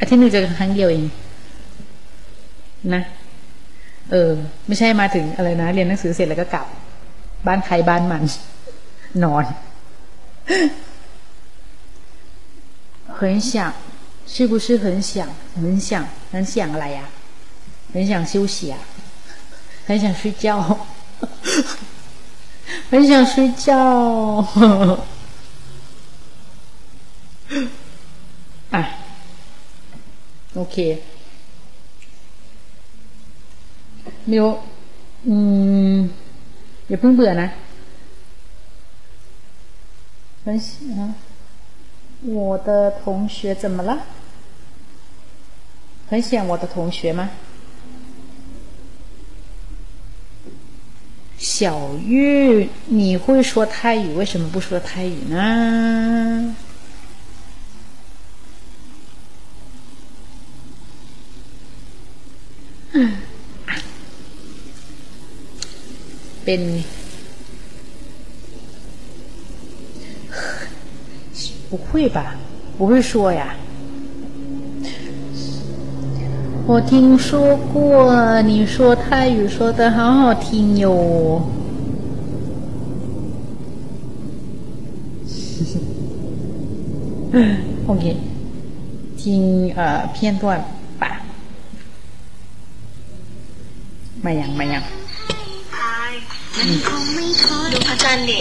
[0.00, 1.04] อาทิตย์หนึ่งเจอกันครั้งเดียวเอง
[2.94, 3.02] นะ
[4.10, 4.30] เออ
[4.66, 6.66] ไม่ใช่มาถึงอะไรนะ เรียนหนังสือเสร็จแล้วก็กลับ
[7.46, 8.24] บ้านใครบ้านมัน
[9.24, 9.44] นอน
[13.18, 13.52] 很想
[14.32, 15.90] 是不是很想很想
[16.32, 17.00] 很想อะไร呀
[17.94, 18.78] 很想休息啊
[19.86, 20.46] 很想睡觉
[22.90, 23.66] 很想睡觉
[28.74, 28.82] อ่ะ
[30.54, 30.76] โอเค
[34.26, 34.52] ไม่รู้
[35.26, 35.34] อื
[35.94, 35.98] ม
[36.88, 37.48] อย่าเพิ่งเบื่อนะ
[40.44, 40.48] 很
[40.98, 41.14] 啊，
[42.22, 42.68] 我的
[43.02, 43.98] 同学怎么了？
[46.08, 47.30] 很想我的同学吗？
[51.40, 56.56] 小玉，你会说泰语，为什么不说泰语呢？
[66.44, 66.82] เป็น
[71.68, 72.36] 不会吧？
[72.78, 73.56] 不会说呀。
[76.66, 81.42] 我听说过你说泰语说的好好听哟。
[87.86, 88.16] OK，
[89.16, 90.60] 听呃片段
[90.98, 91.20] 吧。
[94.24, 94.84] มายังมายัง
[97.72, 98.40] ดูพระจันทร์ดิ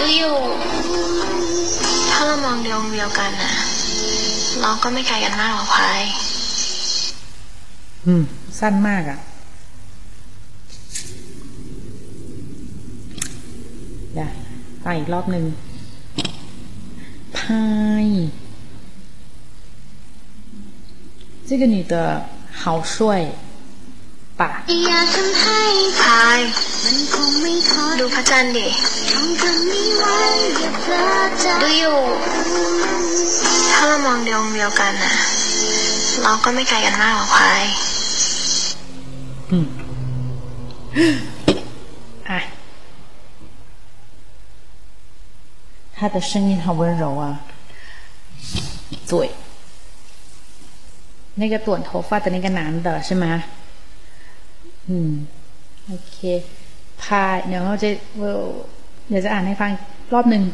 [0.00, 0.36] ดูอยู่
[2.10, 3.69] ถ้าเรามองดวงเดียวกันนะ
[4.60, 6.00] เราก็ไม่ไกลกันมากหรอกพาย
[8.06, 8.22] อืม
[8.58, 9.18] สั้นมากอะ่ะ
[14.14, 14.30] เดี๋ยว
[14.82, 15.44] ฟังอีกรอบหนึ่ง
[17.38, 17.64] พา
[18.04, 18.06] ย
[21.48, 21.94] 这个女的
[22.60, 22.96] 好帅
[24.38, 24.42] 吧？
[24.86, 25.62] อยากทำให้
[26.02, 26.38] พาย
[28.00, 28.66] ดูพระจันทร์ดิ
[31.62, 31.98] ดูอยู่
[33.72, 35.12] ถ้าเรามองดวงเดียวกันนะ
[36.22, 37.64] เราก็ไม่ไกลกันมากหรอกพาย
[39.52, 39.54] 嗯，
[42.30, 42.32] 哎，
[45.96, 47.24] 他的声音好温柔啊，
[49.06, 49.30] 嘴，
[51.36, 53.24] 那个短头发的那个男的是吗？
[54.88, 55.26] 嗯，
[55.92, 56.18] OK，
[57.02, 57.88] พายเดี๋ยวเราจะ
[59.08, 59.70] เดี๋ยวจะอ่านให้ฟัง
[60.12, 60.44] รอบหนึ่ง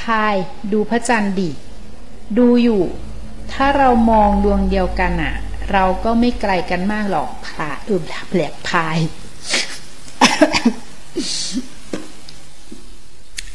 [0.00, 0.34] พาย
[0.72, 1.50] ดูพระจันทร์ดิ
[2.37, 2.81] ดูอยู่
[3.53, 5.35] ถ้าเรามองดวงเดียวกันอะ
[5.71, 8.97] เราก็ไม่ไกลกันมากหรอกพาอืมแผลกพาย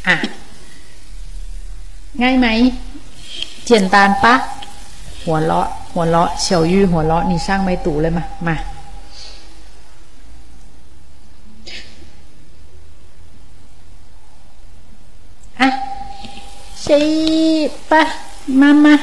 [0.08, 0.16] อะ
[2.22, 2.48] ง่ายไหม
[3.64, 4.34] เจียนตานปะ
[5.24, 8.56] หัวเราะ หัวเราะเฉียวยืหัวเราะนี่ช่างไม่ตู่เลยมา มา
[15.60, 15.68] อะ
[16.82, 16.98] ใช่
[17.90, 18.02] ปะ
[18.61, 18.95] มามา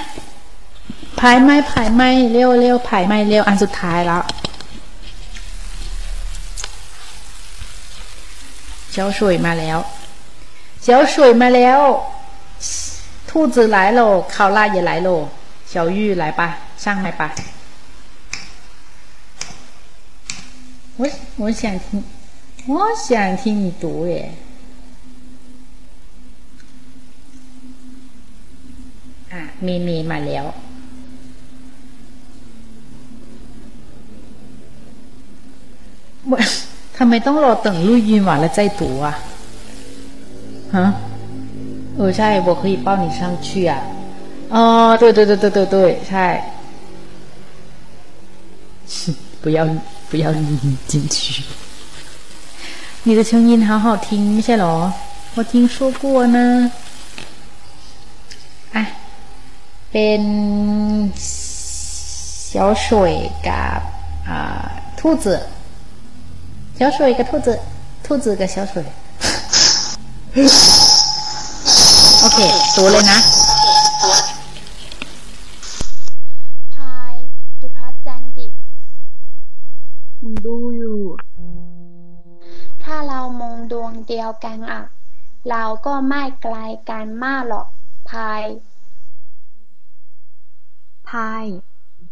[1.20, 4.22] ผายไม้ผายไม้เร็วเร็วผายไม้เร็ว อันสุดท้ายแล้ว
[8.92, 9.78] เจ้าสวยมาแล้ว
[10.82, 11.80] เจ้าสวยมาแล้ว
[13.28, 15.28] 兔子来了考拉也来了
[15.64, 17.32] 小玉来吧上来吧
[20.96, 22.04] 我我想听
[22.66, 24.34] 我想听你读耶
[29.66, 30.44] มีมีมาแล้ว
[36.96, 39.06] ทำไมต้องรอ等陆运完了再读啊？
[40.76, 40.86] ฮะ
[41.96, 43.72] เออใช่我可以抱你上去啊
[44.54, 44.62] อ๋อ
[45.00, 45.76] 对对对对对对
[46.08, 46.26] ใช่
[49.42, 49.58] 不要
[50.10, 51.42] 不要你进去
[53.04, 54.76] 你的声音好好听ไม่ใช่หรอ
[55.36, 56.02] 我听说过
[56.36, 56.38] 呢
[58.74, 58.82] อ่ะ
[59.97, 60.23] เป็น
[62.45, 63.15] เสียวสวย
[63.47, 63.79] กับ
[64.27, 64.67] อ่า
[64.99, 65.41] ทูจือ
[66.73, 67.57] เสียวสวยกับทูจือ
[68.05, 68.87] ทูจือกับเสียวสวย
[72.21, 72.39] โอเค
[72.75, 73.19] ตูเลยนะ
[76.75, 77.15] พาย
[77.59, 78.47] ดูพระจันทร์ดิ
[80.45, 80.99] ดูอยู่
[82.83, 84.81] ถ้าเรามองดวงเดียวกันอะ
[85.49, 86.55] เราก็ไม่ไกล
[86.89, 87.67] กันมากหรอก
[88.11, 91.43] พายาย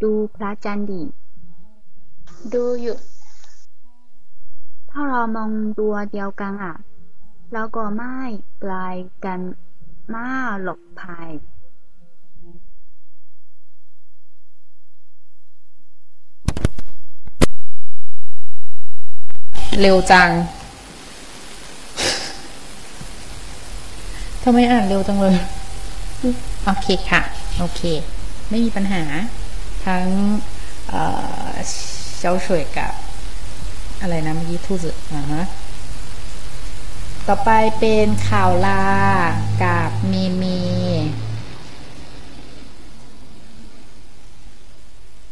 [0.03, 1.03] ดูพระจันทร์ดิ
[2.53, 2.97] ดูอยู่
[4.89, 6.75] ถ้าเรามองตัวเดียวกันอะ
[7.53, 8.17] เราก็ไม่
[8.61, 8.73] ไกล
[9.25, 9.39] กัน
[10.15, 11.29] มากหรอกพาย
[19.81, 20.29] เร็วจัง
[24.43, 25.35] ทำไมอ่านเร็วจังเลย
[26.65, 27.21] โอเคค่ะ
[27.59, 27.81] โอเค
[28.53, 29.03] ไม่มีปัญหา
[29.85, 30.07] ทั้ง
[32.19, 32.91] เจ้าช่วยกับ
[34.01, 35.43] อะไรนะเมื่อกี้ทูสึอ่าฮะ
[37.27, 37.49] ต่อไป
[37.79, 38.83] เป็นข่าวลา
[39.63, 40.43] กับเมเม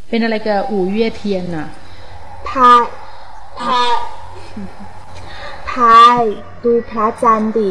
[0.08, 1.66] เป็นอะไรกับอู่เย่เทียนน่ะ
[2.48, 2.84] พาย
[3.60, 3.92] พาย
[5.70, 6.18] พาย
[6.64, 7.70] ดูพระจันทร์ดิ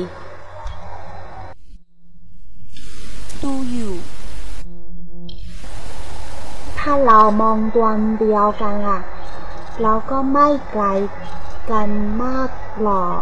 [6.92, 9.02] าเรามองดวงเดียวกันอะ
[9.82, 10.84] เราก็ไม่ไกล
[11.72, 11.90] กัน
[12.24, 12.50] มาก
[12.82, 13.22] หรอก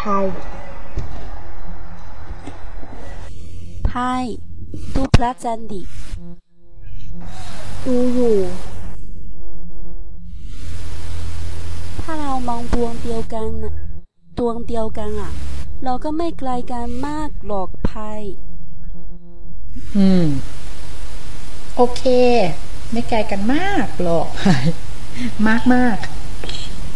[0.00, 0.24] พาย
[3.90, 4.24] พาย
[4.94, 5.82] ดูพระจันทร์ดิ
[7.84, 8.38] ดูอยู่
[12.00, 13.74] ถ้าเรามองดวงเดียวกันน่ะ
[14.38, 15.32] ดวงเดียวกันอะ
[15.84, 18.22] เราก็ไม่ไกลกันมากหรอกพาย
[19.96, 20.26] อืม
[21.76, 22.02] โอเค
[22.92, 24.28] ไม่ไกลกันมากหรอก
[25.48, 25.98] มากมาก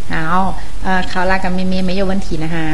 [0.09, 0.27] เอา
[1.11, 2.69] ข่าวลากับเมเมไม่ยวันทีนะฮะ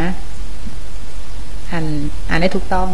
[1.72, 1.86] อ่าน
[2.30, 2.90] อ่านได้ถูกต้อง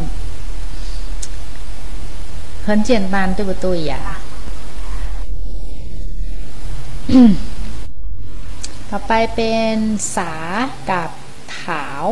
[2.61, 4.03] เพิ่นเจียนบานตัวตัวอย่า
[8.89, 9.77] ต่อไปเป็น
[10.15, 10.33] สา
[10.89, 11.09] กับ
[11.61, 12.05] ถาว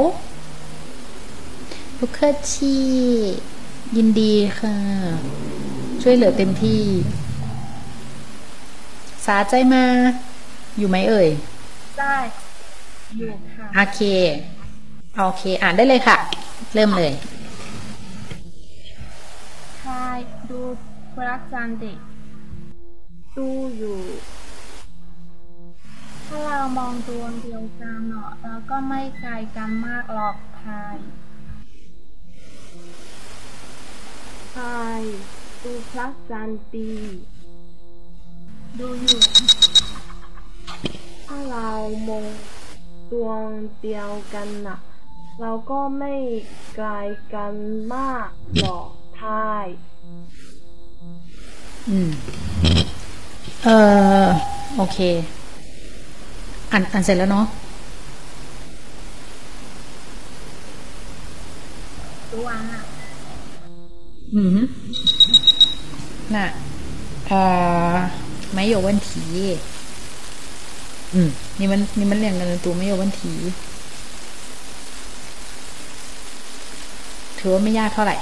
[1.97, 2.77] ลูกเคอร์ชี
[3.95, 4.77] ยินดีค่ะ
[6.03, 6.81] ช่วยเหลือเต็มที่
[9.25, 9.83] สาใจมา
[10.77, 11.29] อยู่ไหมเอ่ย
[11.99, 12.17] ได้
[13.17, 14.01] อยู่ค่ะโอเค
[15.17, 16.17] โอเค อ่านได้เลยค่ะ
[16.73, 17.13] เริ่มเลย
[19.81, 20.19] พาย
[20.49, 20.59] ดู
[21.13, 21.93] พระจันทร์ดิ
[23.35, 23.47] ดู
[23.77, 23.99] อยู่
[26.27, 30.97] ถ้าเรามองดวงเดียวกันเนาะเราก็ไม่ไกลกันมากหรอกพาย
[34.53, 35.03] พาย
[35.63, 36.91] ดูพระจันทร์ดี
[38.79, 39.21] ดูอยู่
[41.25, 41.69] ถ้าเรา
[42.07, 42.25] มอง
[43.11, 43.47] ดวง
[43.81, 44.77] เดียวกันน่ะ
[45.41, 46.15] เราก็ไม่
[46.75, 46.89] ไกล
[47.33, 47.53] กัน
[47.93, 48.29] มาก
[48.59, 49.67] หรอกพาย
[51.89, 52.09] อืม
[53.63, 53.69] เอ
[54.25, 54.27] อ
[54.77, 54.97] โอเค
[56.71, 57.45] อ่านอ่านเสร็จแล้วเนาะ
[62.31, 62.81] ตัวน่ะ
[64.35, 64.59] อืม
[66.34, 66.46] น่ะ
[67.26, 67.38] เอ่
[67.92, 67.94] อ
[68.52, 69.10] ไม่有问题
[71.14, 71.28] อืม
[71.58, 73.22] นี่มันนี่มันเรียงกันในตัวไม่有问题
[77.38, 78.16] ถือว่าไม่ยากเท่าไหร่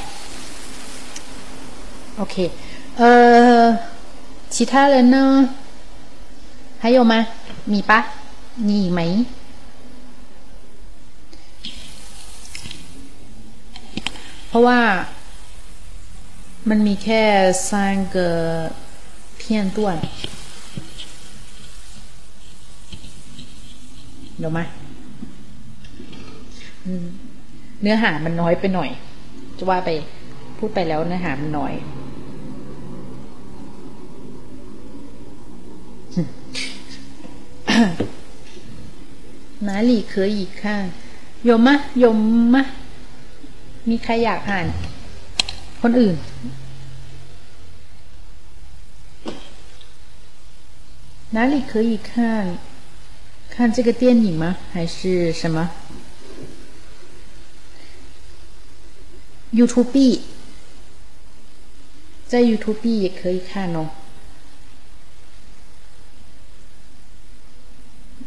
[2.17, 2.37] โอเค
[2.99, 3.11] เอ่
[3.61, 3.65] อ
[4.55, 5.17] 其他人呢
[6.83, 7.15] 还有吗
[7.73, 8.01] มีปะ
[8.67, 9.01] มีอีกไหม
[14.49, 14.79] เพราะว่า
[16.69, 17.23] มันมีแค่
[17.69, 17.71] 三
[18.15, 18.17] 个
[19.41, 19.43] 片
[19.77, 19.79] 段
[24.39, 24.65] เดี๋ยวมา
[26.87, 27.07] อืม
[27.83, 28.91] เนื้อหามันน้อยไปหน่อย
[29.59, 29.91] จะว่าไป
[30.59, 31.75] พูดไปแล้วเนื้อหามันน้อย
[39.69, 40.91] 哪里可以看
[41.43, 42.57] 有吗有吗
[43.89, 44.67] มีใครอยากอ่าน
[45.87, 46.17] คนอื่น
[51.35, 52.59] 哪里可以看
[53.49, 54.57] 看这个电影吗？
[54.73, 55.71] 还是什么？
[59.53, 60.21] YouTube
[62.29, 63.91] 在 YouTube 也可以看哦。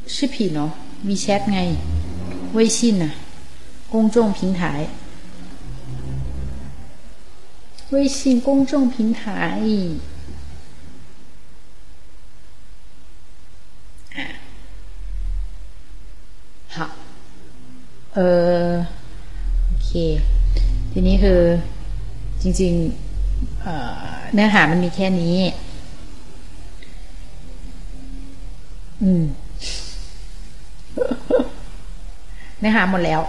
[0.08, 0.72] 视频哦，
[1.06, 1.76] WeChat ไง
[2.54, 3.14] 微信呐、啊，
[3.89, 4.88] 公众平台。
[7.91, 9.22] 微信公众平台。
[16.76, 16.80] 好，
[18.14, 18.20] เอ
[18.68, 18.72] อ
[19.66, 19.91] โอเค
[20.91, 21.41] ทีนี้คือ
[22.41, 25.38] จริงๆเเนื้อหามันมีแค่นี้
[29.04, 29.24] อืม
[32.60, 33.22] เนื้อหาหมดแล้ว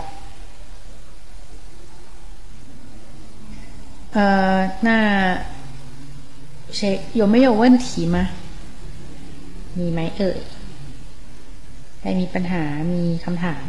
[4.17, 4.19] 呃，
[4.87, 4.89] 那
[6.71, 8.17] 谁有没有问题吗？
[9.79, 10.39] มีไหมเอ่ย
[12.01, 13.69] ใครมีปัญหา มีคำถาม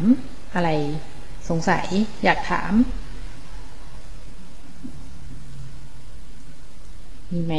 [0.54, 0.68] อะไร
[1.48, 1.86] สงสัย
[2.24, 2.72] อยากถาม
[7.32, 7.54] มีไหม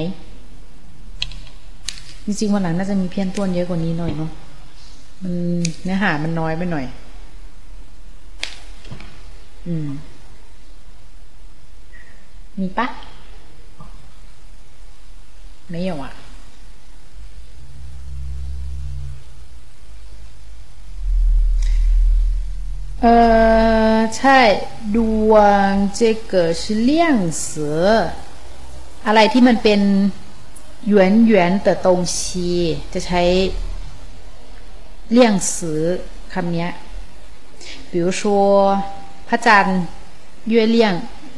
[2.25, 4.31] จริงๆวันหลังน่าจะมีเพี้ยนต้วนเยอะกว่านี้หน่อยเนาะ
[5.23, 5.33] มัน
[5.83, 6.85] เนื้อหามันน้อยไปหน่อย
[9.67, 9.87] อืม
[12.59, 12.87] มีปะ
[15.69, 16.05] ไม่有啊
[23.03, 23.07] 呃，
[24.17, 24.39] ใช่
[24.95, 24.97] ด
[25.31, 25.33] ว
[25.69, 25.99] ง这
[26.31, 26.91] 个是量
[27.41, 27.41] 词
[29.07, 29.81] อะไรที่มันเป็น
[30.93, 30.95] 圆
[31.31, 31.33] 圆
[31.67, 32.19] 的东西
[32.93, 33.21] จะใช้
[35.11, 35.81] เลี่ยงสือ
[36.33, 36.67] คำนี้
[37.91, 38.21] 比如说
[39.27, 39.81] พระจันทร์
[40.53, 40.77] 月亮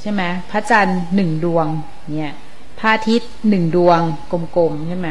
[0.09, 1.67] ช่ไหมพระจันทร์หนึ่งดวง
[2.19, 2.35] เนี่ย
[2.79, 4.01] พระอาทิตย์หนึ่งดวง
[4.57, 5.09] กลมๆใช่ไหม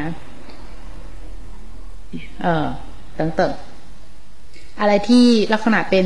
[2.41, 2.66] เออ
[3.20, 6.06] ต่างๆอะไรที่ลักษณะเป็น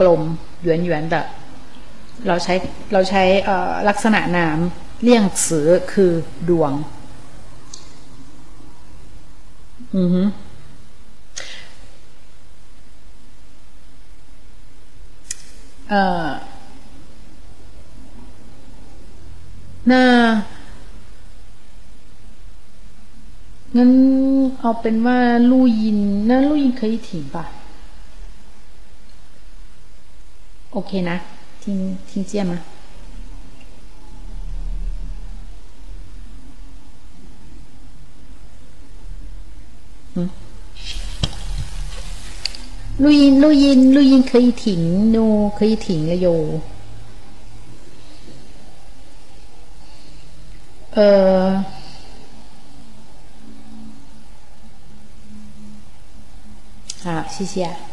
[0.00, 1.20] กลมๆหยวนๆแต่
[2.26, 2.54] เราใช้
[2.92, 3.22] เราใช้
[3.88, 4.58] ลักษณะนาม
[5.02, 6.12] เลี่ยงสือคือ
[6.48, 6.72] ดวง
[9.96, 10.22] อือฮึ
[15.88, 16.28] เอ่อ
[19.91, 20.03] น่า
[23.75, 23.91] งั้น
[24.59, 25.19] เอาเป็นว่า
[25.49, 25.99] ลู่ยิน
[26.29, 27.43] นะลู่ยินเคยถิงป่ะ
[30.71, 31.17] โอเคนะ
[31.63, 31.77] ทิ้ง
[32.09, 32.59] ทิ้งเจียมา
[42.97, 46.61] 录音录音录音可以停哦，可以停了哟。
[50.92, 51.64] 呃，
[57.04, 57.89] 好，谢谢。